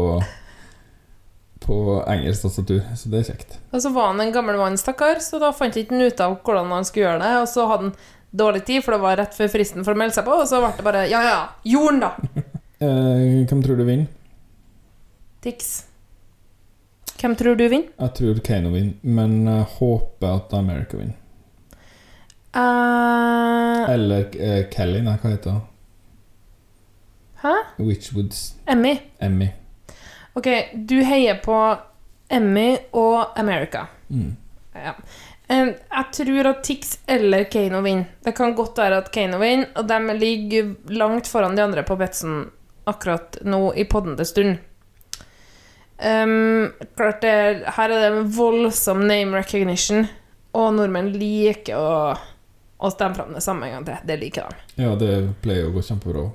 på 1.66 2.04
engelsk 2.12 2.44
tastatur, 2.46 2.82
så 2.94 3.10
det 3.10 3.20
er 3.24 3.30
kjekt. 3.32 3.56
Og 3.74 3.82
så 3.82 3.90
var 3.90 4.12
han 4.12 4.20
en 4.22 4.34
gammel 4.36 4.58
mann, 4.60 4.76
stakkar, 4.78 5.18
så 5.24 5.40
da 5.42 5.50
fant 5.56 5.74
ikke 5.80 5.96
han 5.96 6.04
ut 6.06 6.20
av 6.22 6.36
hvordan 6.46 6.70
han 6.76 6.86
skulle 6.86 7.08
gjøre 7.08 7.22
det. 7.24 7.32
Og 7.42 7.48
så 7.50 7.66
hadde 7.72 7.88
han 7.88 7.96
dårlig 8.38 8.62
tid, 8.68 8.84
for 8.86 8.94
det 8.94 9.02
var 9.02 9.18
rett 9.18 9.34
før 9.34 9.50
fristen 9.50 9.82
for 9.88 9.96
å 9.96 9.98
melde 9.98 10.14
seg 10.14 10.28
på, 10.28 10.36
og 10.44 10.46
så 10.52 10.60
ble 10.62 10.70
det 10.78 10.86
bare 10.86 11.06
Ja, 11.10 11.24
ja, 11.26 11.40
Jorden, 11.66 12.04
da! 12.04 12.12
Eh, 12.76 13.46
hvem 13.48 13.62
tror 13.64 13.78
du 13.80 13.86
vinner? 13.88 14.10
Tix. 15.46 15.86
Hvem 17.22 17.36
tror 17.36 17.56
du 17.56 17.68
vinner? 17.70 17.92
Jeg 18.02 18.14
tror 18.18 18.40
Kano 18.42 18.72
vinner, 18.74 18.96
men 19.02 19.44
jeg 19.46 19.68
håper 19.76 20.32
at 20.40 20.56
America 20.58 20.98
vinner. 20.98 21.20
Uh, 22.56 23.84
Eller 23.94 24.26
uh, 24.34 24.64
Kelly, 24.74 25.04
nei, 25.06 25.14
hva 25.22 25.36
heter 25.36 25.54
hun? 25.54 25.62
Hæ? 27.44 27.54
Witchwoods. 27.78 28.42
Emmy. 28.66 28.96
Emmy. 29.22 29.52
Ok, 30.34 30.50
du 30.74 30.98
heier 31.06 31.38
på 31.46 31.62
Emmy 32.34 32.68
og 32.98 33.38
America. 33.38 33.86
Mm. 34.10 34.34
Ja. 34.74 34.98
Jeg 35.46 36.06
tror 36.18 36.56
at 36.56 36.64
Tix 36.66 36.98
eller 37.06 37.46
Kano 37.54 37.86
vinner. 37.86 38.16
Det 38.26 38.34
kan 38.34 38.58
godt 38.58 38.82
være 38.82 39.04
at 39.04 39.14
Kano 39.14 39.38
vinner, 39.46 39.70
og 39.78 39.86
de 39.94 40.22
ligger 40.26 40.74
langt 40.90 41.30
foran 41.30 41.54
de 41.54 41.70
andre 41.70 41.86
på 41.86 42.02
Betson 42.02 42.48
akkurat 42.90 43.44
nå 43.46 43.68
i 43.78 43.86
poddende 43.86 44.26
stund. 44.26 44.58
Ehm, 45.98 46.72
klart 46.96 47.22
det, 47.22 47.64
her 47.78 47.90
er 47.90 48.10
det 48.10 48.24
voldsom 48.36 49.06
name 49.08 49.38
recognition, 49.38 50.08
og 50.56 50.74
nordmenn 50.76 51.14
liker 51.16 51.80
å, 51.80 52.16
å 52.78 52.92
stemme 52.92 53.16
fram 53.16 53.36
det 53.36 53.44
samme 53.44 53.70
en 53.70 53.78
gang 53.78 53.86
til. 53.88 54.02
Det 54.08 54.18
liker 54.20 54.50
de. 54.50 54.84
Ja, 54.84 54.96
det 55.00 55.12
pleier 55.44 55.70
å 55.70 55.76
gå 55.76 55.84
kjempebra. 55.86 56.28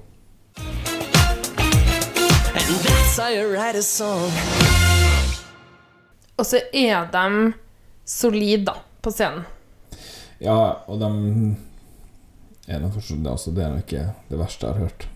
Og 6.40 6.46
så 6.49 6.62
er 6.73 7.11
de 7.12 7.53
solide, 8.09 8.64
da, 8.73 8.79
på 9.05 9.12
scenen. 9.12 9.44
Ja, 10.40 10.57
og 10.88 11.03
de 11.03 11.11
er 12.70 12.81
nå 12.81 12.88
forstått 12.94 13.20
det 13.25 13.33
altså. 13.35 13.53
Det 13.53 13.64
er 13.66 13.75
nok 13.75 13.85
ikke 13.85 14.07
det 14.31 14.40
verste 14.40 14.66
jeg 14.66 14.73
har 14.73 14.87
hørt. 14.88 15.09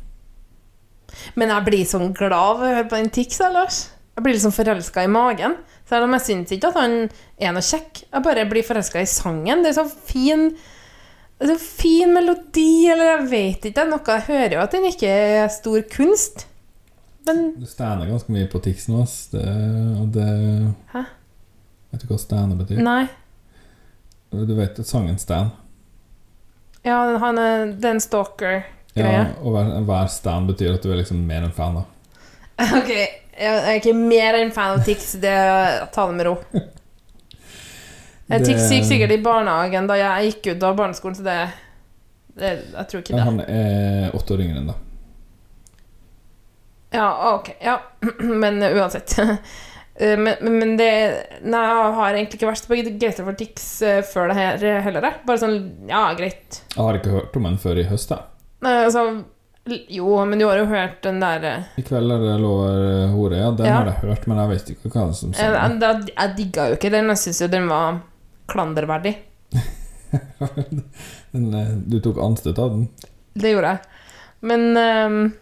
Men 1.38 1.52
jeg 1.54 1.64
blir 1.68 1.85
sånn 1.88 2.12
glad 2.16 2.35
av 2.37 2.61
å 2.61 2.68
høre 2.68 2.88
på 2.90 2.98
den 3.00 3.12
Tix, 3.14 3.40
Lars. 3.40 3.85
Jeg 4.14 4.22
blir 4.22 4.37
liksom 4.37 4.53
forelska 4.55 5.03
i 5.05 5.11
magen. 5.11 5.57
Selv 5.90 6.07
om 6.07 6.12
jeg 6.14 6.22
syns 6.29 6.53
ikke 6.55 6.70
at 6.70 6.79
han 6.79 6.92
er 7.42 7.53
noe 7.57 7.64
kjekk. 7.66 8.05
Jeg 8.12 8.22
bare 8.24 8.44
blir 8.50 8.62
forelska 8.66 9.03
i 9.03 9.09
sangen. 9.11 9.64
Det 9.64 9.72
er 9.72 9.79
så 9.81 9.88
fin 9.90 10.53
det 11.35 11.48
er 11.48 11.57
så 11.57 11.64
fin 11.66 12.12
melodi, 12.14 12.87
eller 12.92 13.09
jeg 13.11 13.24
vet 13.33 13.64
ikke. 13.72 13.85
Noe 13.90 14.07
jeg 14.07 14.27
hører 14.29 14.55
jo 14.55 14.61
at 14.62 14.77
den 14.77 14.87
ikke 14.87 15.11
er 15.11 15.48
stor 15.53 15.83
kunst. 15.90 16.46
Men 17.27 17.42
Du 17.59 17.66
stander 17.66 18.07
ganske 18.07 18.31
mye 18.33 18.46
på 18.53 18.61
Tix 18.62 18.87
nå, 18.88 19.00
ass. 19.03 19.16
Det, 19.33 19.42
det 20.14 20.29
Hæ? 20.94 21.03
Vet 21.90 22.05
du 22.05 22.12
hva 22.12 22.18
stande 22.22 22.57
betyr? 22.61 22.81
nei. 22.85 23.03
Du 24.35 24.55
vet 24.59 24.79
at 24.83 24.88
sangen 24.88 25.18
Stan? 25.18 25.50
Ja, 26.85 26.96
han 27.22 27.38
er, 27.38 27.66
det 27.72 27.87
er 27.87 27.94
en 27.94 28.00
Ja, 28.00 28.05
stalker-greie. 28.05 29.20
og 29.42 29.55
hver, 29.55 29.68
hver 29.87 30.09
stand 30.11 30.50
betyr 30.50 30.74
at 30.74 30.83
du 30.83 30.90
er 30.92 30.98
liksom 31.00 31.20
mer 31.27 31.46
enn 31.46 31.55
fan, 31.55 31.79
da. 31.79 31.85
Ok, 32.81 32.90
jeg 33.38 33.61
er 33.64 33.81
ikke 33.81 33.94
mer 33.97 34.38
enn 34.40 34.53
fan 34.55 34.79
av 34.79 34.85
Tix. 34.87 35.12
Det 35.23 35.35
Ta 35.94 36.07
det 36.07 36.14
med 36.18 36.27
ro. 36.29 36.37
Det- 38.27 38.40
Tix 38.47 38.70
gikk 38.73 38.87
sikkert 38.88 39.12
i 39.12 39.20
barnehagen 39.23 39.87
da 39.90 39.99
jeg 40.01 40.31
gikk 40.33 40.55
ut 40.57 40.62
av 40.64 40.77
barneskolen, 40.79 41.16
så 41.18 41.25
det, 41.27 41.38
det 42.40 42.53
Jeg 42.73 42.87
tror 42.88 43.03
ikke 43.03 43.16
det. 43.18 43.25
han 43.27 43.40
er 43.44 44.14
åtte 44.16 44.35
år 44.37 44.40
yngre 44.47 44.62
enn 44.62 44.70
deg. 44.73 44.81
Ja, 46.94 47.35
ok. 47.35 47.51
Ja. 47.61 47.79
Men 48.18 48.62
uh, 48.62 48.70
uansett. 48.81 49.16
Uh, 49.94 50.18
men, 50.18 50.35
men- 50.59 50.73
det 50.77 50.87
Nei, 51.47 51.61
jeg 51.62 51.90
har 51.94 52.16
egentlig 52.16 52.35
ikke 52.40 52.49
vært 52.49 52.64
på 52.66 52.75
begeistra 52.75 53.23
for 53.29 53.37
Tix 53.38 53.66
uh, 53.87 54.01
før 54.03 54.33
det 54.33 54.35
her 54.40 54.81
heller. 54.83 55.20
Bare 55.23 55.38
sånn 55.38 55.87
Ja, 55.87 56.09
greit. 56.18 56.64
Jeg 56.75 56.81
har 56.83 56.99
ikke 56.99 57.12
hørt 57.12 57.37
om 57.38 57.47
den 57.47 57.61
før 57.62 57.79
i 57.79 57.85
høst, 57.87 58.11
jeg. 58.11 58.27
Nei, 58.66 58.73
altså 58.88 59.05
Jo, 59.64 60.11
men 60.29 60.37
du 60.38 60.44
har 60.44 60.59
jo 60.61 60.66
hørt 60.68 60.98
den 61.07 61.22
der 61.22 61.40
uh, 61.48 61.62
I 61.81 61.83
kveld 61.87 62.11
er 62.12 62.18
det 62.20 62.33
lover 62.42 62.83
eh, 62.85 63.07
hore, 63.14 63.38
ja. 63.40 63.46
Den 63.57 63.64
Ja. 63.70 63.77
har 63.79 63.87
jeg 63.88 63.96
hørt, 64.03 64.27
men 64.29 64.37
jeg 64.42 64.48
vet 64.50 64.66
ikke 64.74 64.90
hva 64.92 65.05
som 65.16 65.31
Jeg, 65.33 65.53
jeg, 65.81 66.03
jeg 66.11 66.35
digga 66.37 66.66
jo 66.68 66.74
ikke 66.77 66.90
den. 66.92 67.09
Jeg 67.14 67.18
syns 67.22 67.40
jo 67.40 67.48
den 67.48 67.68
var 67.70 68.03
klanderverdig. 68.53 69.14
den. 71.33 71.48
eh, 71.55 71.72
Du 71.88 71.96
tok 72.05 72.18
anstøt 72.20 72.59
av 72.61 72.70
den? 72.77 72.85
Det 73.35 73.50
gjorde 73.55 73.68
jeg. 73.72 73.81
Men 74.44 74.61
um, 74.77 75.33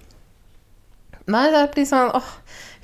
Nei, 1.32 1.44
det 1.54 1.64
blir 1.74 1.86
sånn 1.86 2.10
åh, 2.14 2.28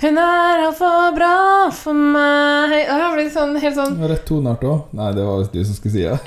Hun 0.02 0.18
er 0.18 0.60
altfor 0.66 1.12
bra 1.14 1.30
for 1.74 1.92
meg 1.94 2.70
Det 2.86 3.08
blir 3.14 3.30
sånn 3.34 3.56
helt 3.62 3.74
sånn 3.78 3.96
rett 4.10 4.24
toneart 4.28 4.62
òg. 4.66 4.78
Nei, 4.98 5.12
det 5.14 5.22
var 5.26 5.38
visst 5.44 5.54
du 5.54 5.62
som 5.66 5.74
skulle 5.78 5.94
si 5.94 6.02
det. 6.02 6.18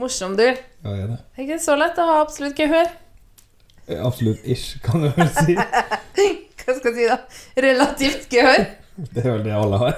morsom, 0.00 0.36
du. 0.36 0.44
Ja, 0.86 0.92
er 0.94 1.08
det. 1.10 1.18
Det 1.34 1.42
er 1.42 1.48
ikke 1.48 1.62
så 1.64 1.74
lett 1.78 1.98
å 1.98 2.06
ha 2.06 2.20
absolutt 2.22 2.60
gehør. 2.60 2.92
Eh, 3.88 3.98
Absolutt 4.06 4.44
ish, 4.46 4.76
kan 4.84 5.02
du 5.02 5.08
vel 5.16 5.28
si. 5.34 5.56
Hva 6.66 6.74
skal 6.78 6.92
jeg 6.92 6.96
si, 6.96 7.08
da? 7.10 7.16
Relativt 7.62 8.30
gehør. 8.30 8.62
Det 9.12 9.20
er 9.24 9.28
vel 9.34 9.42
det 9.44 9.52
alle 9.52 9.76
har. 9.82 9.96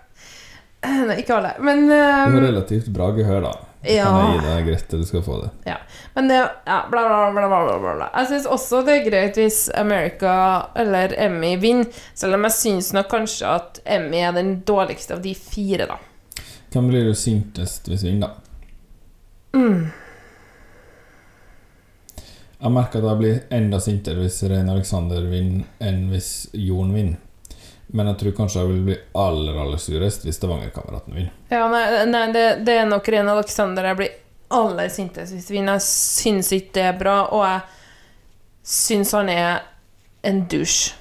Nei, 1.08 1.16
ikke 1.24 1.34
alle. 1.40 1.56
Men 1.64 1.88
Du 1.88 1.94
har 1.96 2.36
relativt 2.44 2.86
bra 2.94 3.08
gehør, 3.16 3.40
da. 3.48 3.54
Ja. 3.88 4.04
Kan 4.04 4.20
jeg 4.20 4.36
gi 4.36 4.44
deg 4.44 4.66
greit 4.68 4.84
til 4.92 5.00
du 5.02 5.06
skal 5.08 5.22
få 5.24 5.38
det. 5.40 5.48
Ja. 5.66 5.78
Men 6.14 6.28
det 6.30 6.36
ja, 6.38 6.76
bla, 6.92 7.02
bla, 7.08 7.30
bla, 7.32 7.46
bla, 7.48 7.78
bla, 7.80 7.94
bla. 7.96 8.08
Jeg 8.20 8.28
syns 8.30 8.46
også 8.52 8.82
det 8.86 8.98
er 8.98 9.06
greit 9.08 9.40
hvis 9.40 9.58
America 9.80 10.34
eller 10.78 11.14
Emmy 11.18 11.54
vinner, 11.62 11.88
selv 12.14 12.36
om 12.36 12.44
jeg 12.46 12.56
syns 12.58 12.92
nok 12.96 13.08
kanskje 13.12 13.48
at 13.56 13.80
Emmy 13.98 14.20
er 14.20 14.36
den 14.36 14.58
dårligste 14.68 15.16
av 15.16 15.24
de 15.24 15.32
fire, 15.34 15.88
da. 15.90 15.98
Hvem 16.70 16.92
blir 16.92 17.08
du 17.08 17.16
sintest 17.18 17.88
hvis 17.90 18.04
vi 18.04 18.12
vinner, 18.12 18.28
da? 18.36 18.49
Mm. 19.52 19.88
Jeg 22.60 22.72
merker 22.76 23.00
at 23.00 23.08
jeg 23.08 23.20
blir 23.22 23.38
enda 23.56 23.80
sintere 23.80 24.20
hvis 24.20 24.42
Rein 24.50 24.68
Alexander 24.68 25.24
vinner, 25.30 25.64
enn 25.80 26.08
hvis 26.12 26.50
Jon 26.52 26.92
vinner. 26.92 27.16
Men 27.90 28.06
jeg 28.12 28.20
tror 28.20 28.34
kanskje 28.36 28.60
jeg 28.60 28.70
vil 28.70 28.82
bli 28.86 28.96
aller 29.18 29.56
aller 29.58 29.80
surest 29.82 30.26
hvis 30.26 30.36
Stavanger-kameraten 30.38 31.16
vinner. 31.16 31.32
Ja, 31.50 31.64
nei, 31.72 31.84
nei 32.06 32.26
det, 32.34 32.44
det 32.66 32.76
er 32.82 32.86
nok 32.90 33.08
Rein 33.10 33.30
Alexander 33.32 33.88
jeg 33.90 33.98
blir 33.98 34.12
aller 34.60 34.92
sintest 34.92 35.34
hvis 35.34 35.50
vinner. 35.50 35.80
Jeg 35.80 35.88
syns 35.88 36.52
ikke 36.54 36.76
det 36.76 36.86
er 36.92 37.00
bra, 37.00 37.16
og 37.32 37.46
jeg 37.48 38.70
syns 38.76 39.16
han 39.16 39.32
er 39.32 39.64
en 40.26 40.44
dusj. 40.52 40.92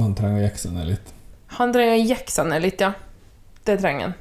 Han 0.00 0.16
trenger 0.18 0.40
å 0.40 0.46
jekke 0.48 0.64
seg 0.64 0.74
ned 0.74 0.90
litt. 0.90 1.14
Han 1.60 1.72
trenger 1.74 2.00
å 2.00 2.02
jekke 2.02 2.32
seg 2.34 2.48
ned 2.50 2.64
litt, 2.64 2.80
ja. 2.82 2.94
Det 3.64 3.76
trenger 3.78 4.08
han. 4.08 4.20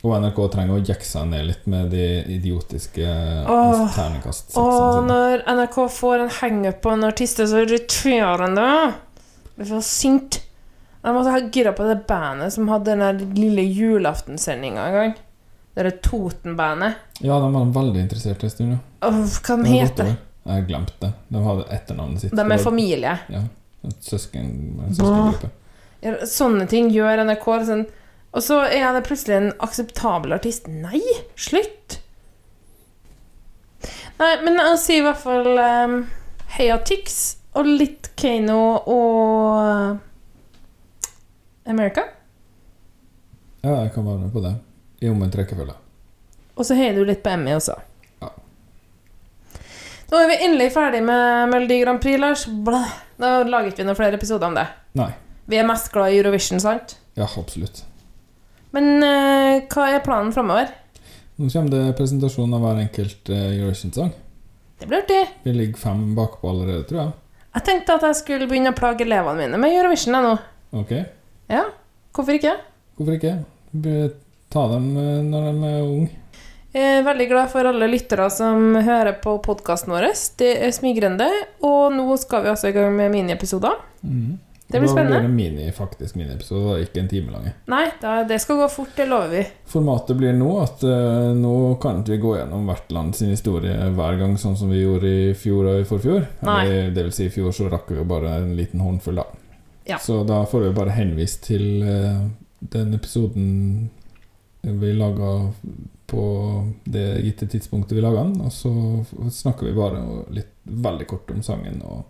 Og 0.00 0.14
NRK 0.16 0.38
trenger 0.54 0.78
å 0.78 0.80
jekke 0.80 1.04
seg 1.04 1.26
ned 1.28 1.44
litt 1.44 1.66
med 1.68 1.90
de 1.92 2.04
idiotiske 2.32 3.04
Åh. 3.44 3.82
terningkast 3.92 4.54
sine. 4.54 5.02
når 5.10 5.42
NRK 5.44 5.76
får 5.92 6.22
en 6.24 6.32
hangup 6.38 6.78
på 6.80 6.94
en 6.94 7.04
artist, 7.04 7.36
det 7.36 7.44
er 7.44 7.50
så 7.50 7.64
irriterende. 7.66 8.68
Jeg 9.44 9.58
blir 9.58 9.68
så 9.74 9.82
sint. 9.84 10.40
Jeg 11.04 11.16
måtte 11.16 11.34
ha 11.34 11.42
gira 11.52 11.72
på 11.76 11.84
det 11.88 11.98
bandet 12.08 12.52
som 12.56 12.68
hadde 12.72 12.96
den 12.96 13.34
lille 13.36 13.62
julaftensendinga 13.64 14.86
en 14.88 14.96
gang. 14.96 15.14
Det 15.74 15.84
der 15.84 16.00
Toten-bandet. 16.02 16.96
Ja, 17.20 17.36
de 17.40 17.52
var 17.52 17.70
veldig 17.76 18.00
interessert 18.00 18.42
en 18.44 18.50
stund, 18.50 18.72
ja. 18.74 18.80
Hva 19.04 19.56
de 19.56 19.62
Det 19.62 19.70
heter 19.70 20.10
de? 20.10 20.16
Jeg 20.50 20.66
glemte 20.66 20.96
det. 21.00 21.12
De 21.28 21.44
hadde 21.44 21.64
etternavnet 21.76 22.20
sitt. 22.24 22.32
de? 22.32 22.36
De 22.42 22.52
er 22.56 22.58
familie. 22.64 23.18
Ja. 23.28 23.42
En 23.84 23.94
søsken, 24.00 24.50
en 24.86 24.94
søskengruppe. 24.96 25.50
Ja, 26.00 26.14
Sånne 26.28 26.66
ting 26.68 26.88
gjør 26.92 27.24
NRK. 27.24 27.46
Sånn. 27.68 27.86
Og 28.30 28.44
så 28.46 28.60
er 28.68 28.92
det 28.94 29.06
plutselig 29.08 29.36
en 29.36 29.50
akseptabel 29.62 30.36
artist. 30.36 30.68
Nei, 30.70 31.02
slutt! 31.34 31.98
Nei, 34.20 34.34
men 34.44 34.58
jeg 34.60 34.78
sier 34.82 35.00
i 35.00 35.06
hvert 35.06 35.22
fall 35.22 35.48
um, 35.56 35.96
Heia 36.54 36.76
Tix 36.84 37.20
og 37.58 37.66
litt 37.66 38.10
Kano 38.20 38.60
og 38.84 39.98
America. 41.66 42.04
Ja, 43.64 43.80
jeg 43.82 43.92
kan 43.96 44.06
være 44.06 44.22
med 44.26 44.32
på 44.34 44.42
det. 44.44 44.54
I 45.00 45.08
omvendt 45.10 45.36
rekkefølge. 45.40 45.74
Og 46.60 46.66
så 46.68 46.76
heier 46.76 46.96
du 46.96 47.06
litt 47.08 47.22
på 47.24 47.32
Emmy 47.32 47.54
også. 47.56 47.74
Ja. 48.20 48.30
Nå 50.12 50.20
er 50.20 50.28
vi 50.28 50.38
endelig 50.44 50.70
ferdig 50.76 51.00
med 51.06 51.50
Melodi 51.52 51.80
Grand 51.82 52.02
Prix, 52.02 52.20
Lars. 52.20 52.46
Blæh. 52.46 52.96
Da 53.20 53.40
ikke 53.44 53.82
vi 53.82 53.88
noen 53.88 53.98
flere 53.98 54.16
episoder 54.16 54.48
om 54.48 54.56
det. 54.56 54.66
Nei. 54.96 55.10
Vi 55.50 55.58
er 55.60 55.66
mest 55.68 55.90
glad 55.92 56.12
i 56.12 56.20
Eurovision, 56.20 56.60
sant? 56.62 56.96
Ja, 57.18 57.26
absolutt. 57.26 57.84
Men 58.76 59.02
eh, 59.02 59.64
hva 59.72 59.86
er 59.94 60.02
planen 60.04 60.32
framover? 60.34 60.70
Nå 61.40 61.48
kommer 61.50 61.72
det 61.72 61.96
presentasjon 61.98 62.52
av 62.54 62.62
hver 62.66 62.82
enkelt 62.84 63.30
eh, 63.32 63.46
Eurovision-sang. 63.58 64.12
Det 64.80 64.88
blir 64.88 65.02
artig. 65.02 65.20
Vi 65.44 65.52
ligger 65.56 65.80
fem 65.80 66.04
bakpå 66.16 66.50
allerede, 66.52 66.84
tror 66.88 67.00
jeg. 67.02 67.12
Jeg 67.56 67.64
tenkte 67.66 67.96
at 67.98 68.04
jeg 68.06 68.18
skulle 68.20 68.46
begynne 68.48 68.70
å 68.72 68.76
plage 68.78 69.02
elevene 69.04 69.40
mine 69.42 69.58
med 69.60 69.74
Eurovision 69.74 70.14
jeg, 70.16 70.26
nå. 70.28 70.34
Ok, 70.80 70.92
Ja, 71.50 71.64
hvorfor 72.14 72.36
ikke? 72.38 72.52
hvorfor 72.96 73.16
ikke? 73.18 73.32
Be- 73.72 74.10
Ta 74.50 74.64
dem 74.72 74.86
eh, 74.98 75.20
når 75.26 75.44
de 75.50 75.68
er 75.70 75.82
unge. 75.86 76.08
Jeg 76.74 76.86
er 77.00 77.04
veldig 77.06 77.26
glad 77.30 77.50
for 77.50 77.66
alle 77.66 77.86
lyttere 77.90 78.28
som 78.30 78.74
hører 78.78 79.16
på 79.22 79.36
podkasten 79.42 79.90
vår. 79.94 80.06
Det 80.38 80.48
er 80.62 80.70
smigrende. 80.74 81.26
Og 81.66 81.90
nå 81.94 82.04
skal 82.22 82.44
vi 82.44 82.50
altså 82.52 82.70
i 82.70 82.74
gang 82.74 82.94
med 82.94 83.10
miniepisoder. 83.14 83.74
Det 84.70 84.80
blir 84.80 84.94
Da 84.94 85.04
blir 85.04 85.20
det 85.20 85.28
mini, 85.28 85.72
faktisk 85.72 86.14
miniepisode, 86.14 86.76
ikke 86.84 87.00
en 87.00 87.08
time 87.10 87.32
lang. 87.34 87.48
Nei, 87.72 87.86
da, 88.00 88.20
det 88.24 88.38
skal 88.38 88.60
gå 88.60 88.68
fort, 88.70 88.92
det 88.96 89.08
lover 89.10 89.32
vi. 89.34 89.42
Formatet 89.66 90.18
blir 90.20 90.36
nå 90.38 90.50
at 90.62 90.84
uh, 90.86 91.32
nå 91.34 91.54
kan 91.82 92.04
ikke 92.04 92.14
vi 92.14 92.20
gå 92.22 92.34
gjennom 92.38 92.70
hvert 92.70 92.94
land 92.94 93.16
sin 93.18 93.32
historie 93.34 93.90
hver 93.96 94.18
gang, 94.20 94.36
sånn 94.38 94.54
som 94.60 94.70
vi 94.70 94.84
gjorde 94.84 95.10
i 95.10 95.32
fjor 95.34 95.72
og 95.72 95.80
i 95.82 95.88
forfjor. 95.88 96.28
Nei. 96.46 96.60
Eller, 96.62 96.92
det 96.94 97.06
vil 97.08 97.16
si, 97.16 97.26
i 97.26 97.34
fjor 97.34 97.56
så 97.56 97.66
rakk 97.72 97.90
vi 97.90 97.98
jo 97.98 98.06
bare 98.06 98.36
en 98.44 98.54
liten 98.58 98.84
håndfull, 98.84 99.18
da. 99.18 99.26
Ja. 99.90 99.98
Så 99.98 100.20
da 100.28 100.44
får 100.46 100.68
vi 100.68 100.76
bare 100.78 100.94
henvist 100.94 101.48
til 101.48 101.66
uh, 101.82 102.22
den 102.60 102.94
episoden 102.94 103.90
vi 104.62 104.92
laga 104.92 105.50
på 106.06 106.22
det 106.84 107.08
gitte 107.24 107.46
tidspunktet 107.50 107.96
vi 107.96 108.02
laga 108.04 108.22
den, 108.22 108.40
og 108.44 108.52
så 108.52 108.70
snakker 109.32 109.66
vi 109.66 109.74
bare 109.74 110.02
litt 110.34 110.54
veldig 110.62 111.06
kort 111.10 111.30
om 111.34 111.42
sangen 111.42 111.82
og 111.86 112.02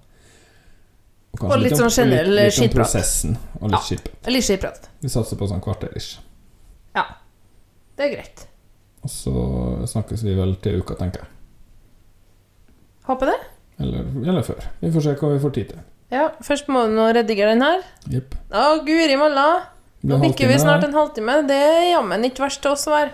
Og 1.40 1.55
litt 1.62 1.73
om- 1.73 1.79
sånn 1.87 1.95
generell 1.95 2.31
litt, 2.35 2.59
litt 2.59 2.71
om 2.73 2.77
prosessen 2.81 3.37
og 3.61 3.71
litt 3.71 3.79
Ja. 3.79 3.85
skitprat. 3.87 4.27
Litt 4.35 4.45
skiprat. 4.45 4.88
Vi 5.01 5.09
satser 5.09 5.37
på 5.38 5.47
sånn 5.49 5.61
kvarter 5.62 5.95
ish. 5.97 6.19
Ja. 6.95 7.05
Det 7.97 8.09
er 8.11 8.16
greit. 8.16 8.47
Og 9.05 9.11
så 9.11 9.33
snakkes 9.88 10.23
vi 10.27 10.35
vel 10.35 10.57
til 10.57 10.81
uka, 10.83 10.95
tenker 10.99 11.21
jeg. 11.23 11.29
Håper 13.07 13.27
det. 13.27 13.38
Eller, 13.81 14.01
eller 14.29 14.43
før. 14.43 14.61
Vi 14.81 14.90
får 14.90 15.03
se 15.03 15.14
hva 15.14 15.33
vi 15.33 15.38
får 15.45 15.53
tid 15.55 15.69
til. 15.71 15.79
Ja, 16.11 16.29
først 16.43 16.66
må 16.69 16.83
du 16.87 16.95
nå 16.97 17.07
redigere 17.14 17.55
den 17.55 17.62
her. 17.62 17.83
Jepp. 18.11 18.35
Å, 18.51 18.85
guri 18.85 19.16
malla! 19.16 19.62
Nå 20.03 20.19
bikker 20.21 20.49
vi 20.49 20.59
snart 20.59 20.85
en 20.85 20.93
halvtime. 20.97 21.47
Det 21.47 21.57
er 21.57 21.93
jammen 21.95 22.25
ikke 22.25 22.45
verst 22.47 22.61
til 22.62 22.73
oss 22.73 22.87
å 22.88 22.90
være. 22.97 23.11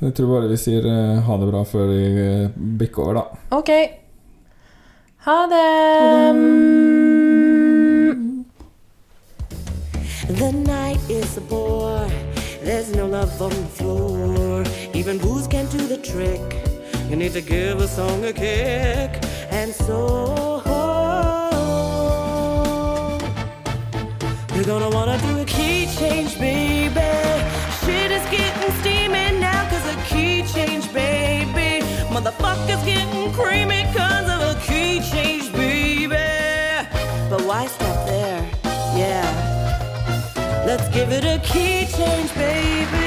Jeg 0.00 0.14
tror 0.14 0.32
bare 0.40 0.48
vi 0.50 0.56
sier 0.56 0.86
eh, 0.86 1.20
ha 1.22 1.36
det 1.38 1.48
bra 1.50 1.62
før 1.64 1.86
vi 1.92 2.02
eh, 2.22 2.48
bikker 2.56 3.04
over, 3.04 3.14
da. 3.14 3.24
OK. 3.58 3.70
Ha 5.26 5.46
det. 5.52 5.66
Ha 6.00 6.32
det. 6.32 6.91
The 10.32 10.50
night 10.50 10.98
is 11.10 11.36
a 11.36 11.42
bore. 11.42 12.08
There's 12.62 12.94
no 12.96 13.06
love 13.06 13.40
on 13.42 13.50
the 13.50 13.66
floor. 13.78 14.64
Even 14.94 15.18
booze 15.18 15.46
can't 15.46 15.70
do 15.70 15.86
the 15.86 15.98
trick. 15.98 16.40
You 17.10 17.16
need 17.16 17.32
to 17.34 17.42
give 17.42 17.80
a 17.80 17.86
song 17.86 18.24
a 18.24 18.32
kick. 18.32 19.10
And 19.50 19.74
so 19.74 20.62
you're 24.54 24.64
gonna 24.64 24.88
wanna 24.88 25.18
do 25.18 25.40
a 25.40 25.44
key 25.44 25.86
change, 25.98 26.38
baby. 26.38 27.12
Shit 27.84 28.10
is 28.10 28.24
getting 28.30 28.72
steamy 28.80 29.38
now 29.38 29.68
cause 29.68 29.86
a 29.94 29.96
key 30.08 30.44
change, 30.54 30.90
baby. 30.94 31.84
Motherfuckers 32.14 32.82
getting 32.86 33.32
creamy 33.32 33.71
Let's 40.74 40.88
give 40.88 41.12
it 41.12 41.24
a 41.26 41.38
key 41.40 41.84
change, 41.84 42.34
baby. 42.34 43.01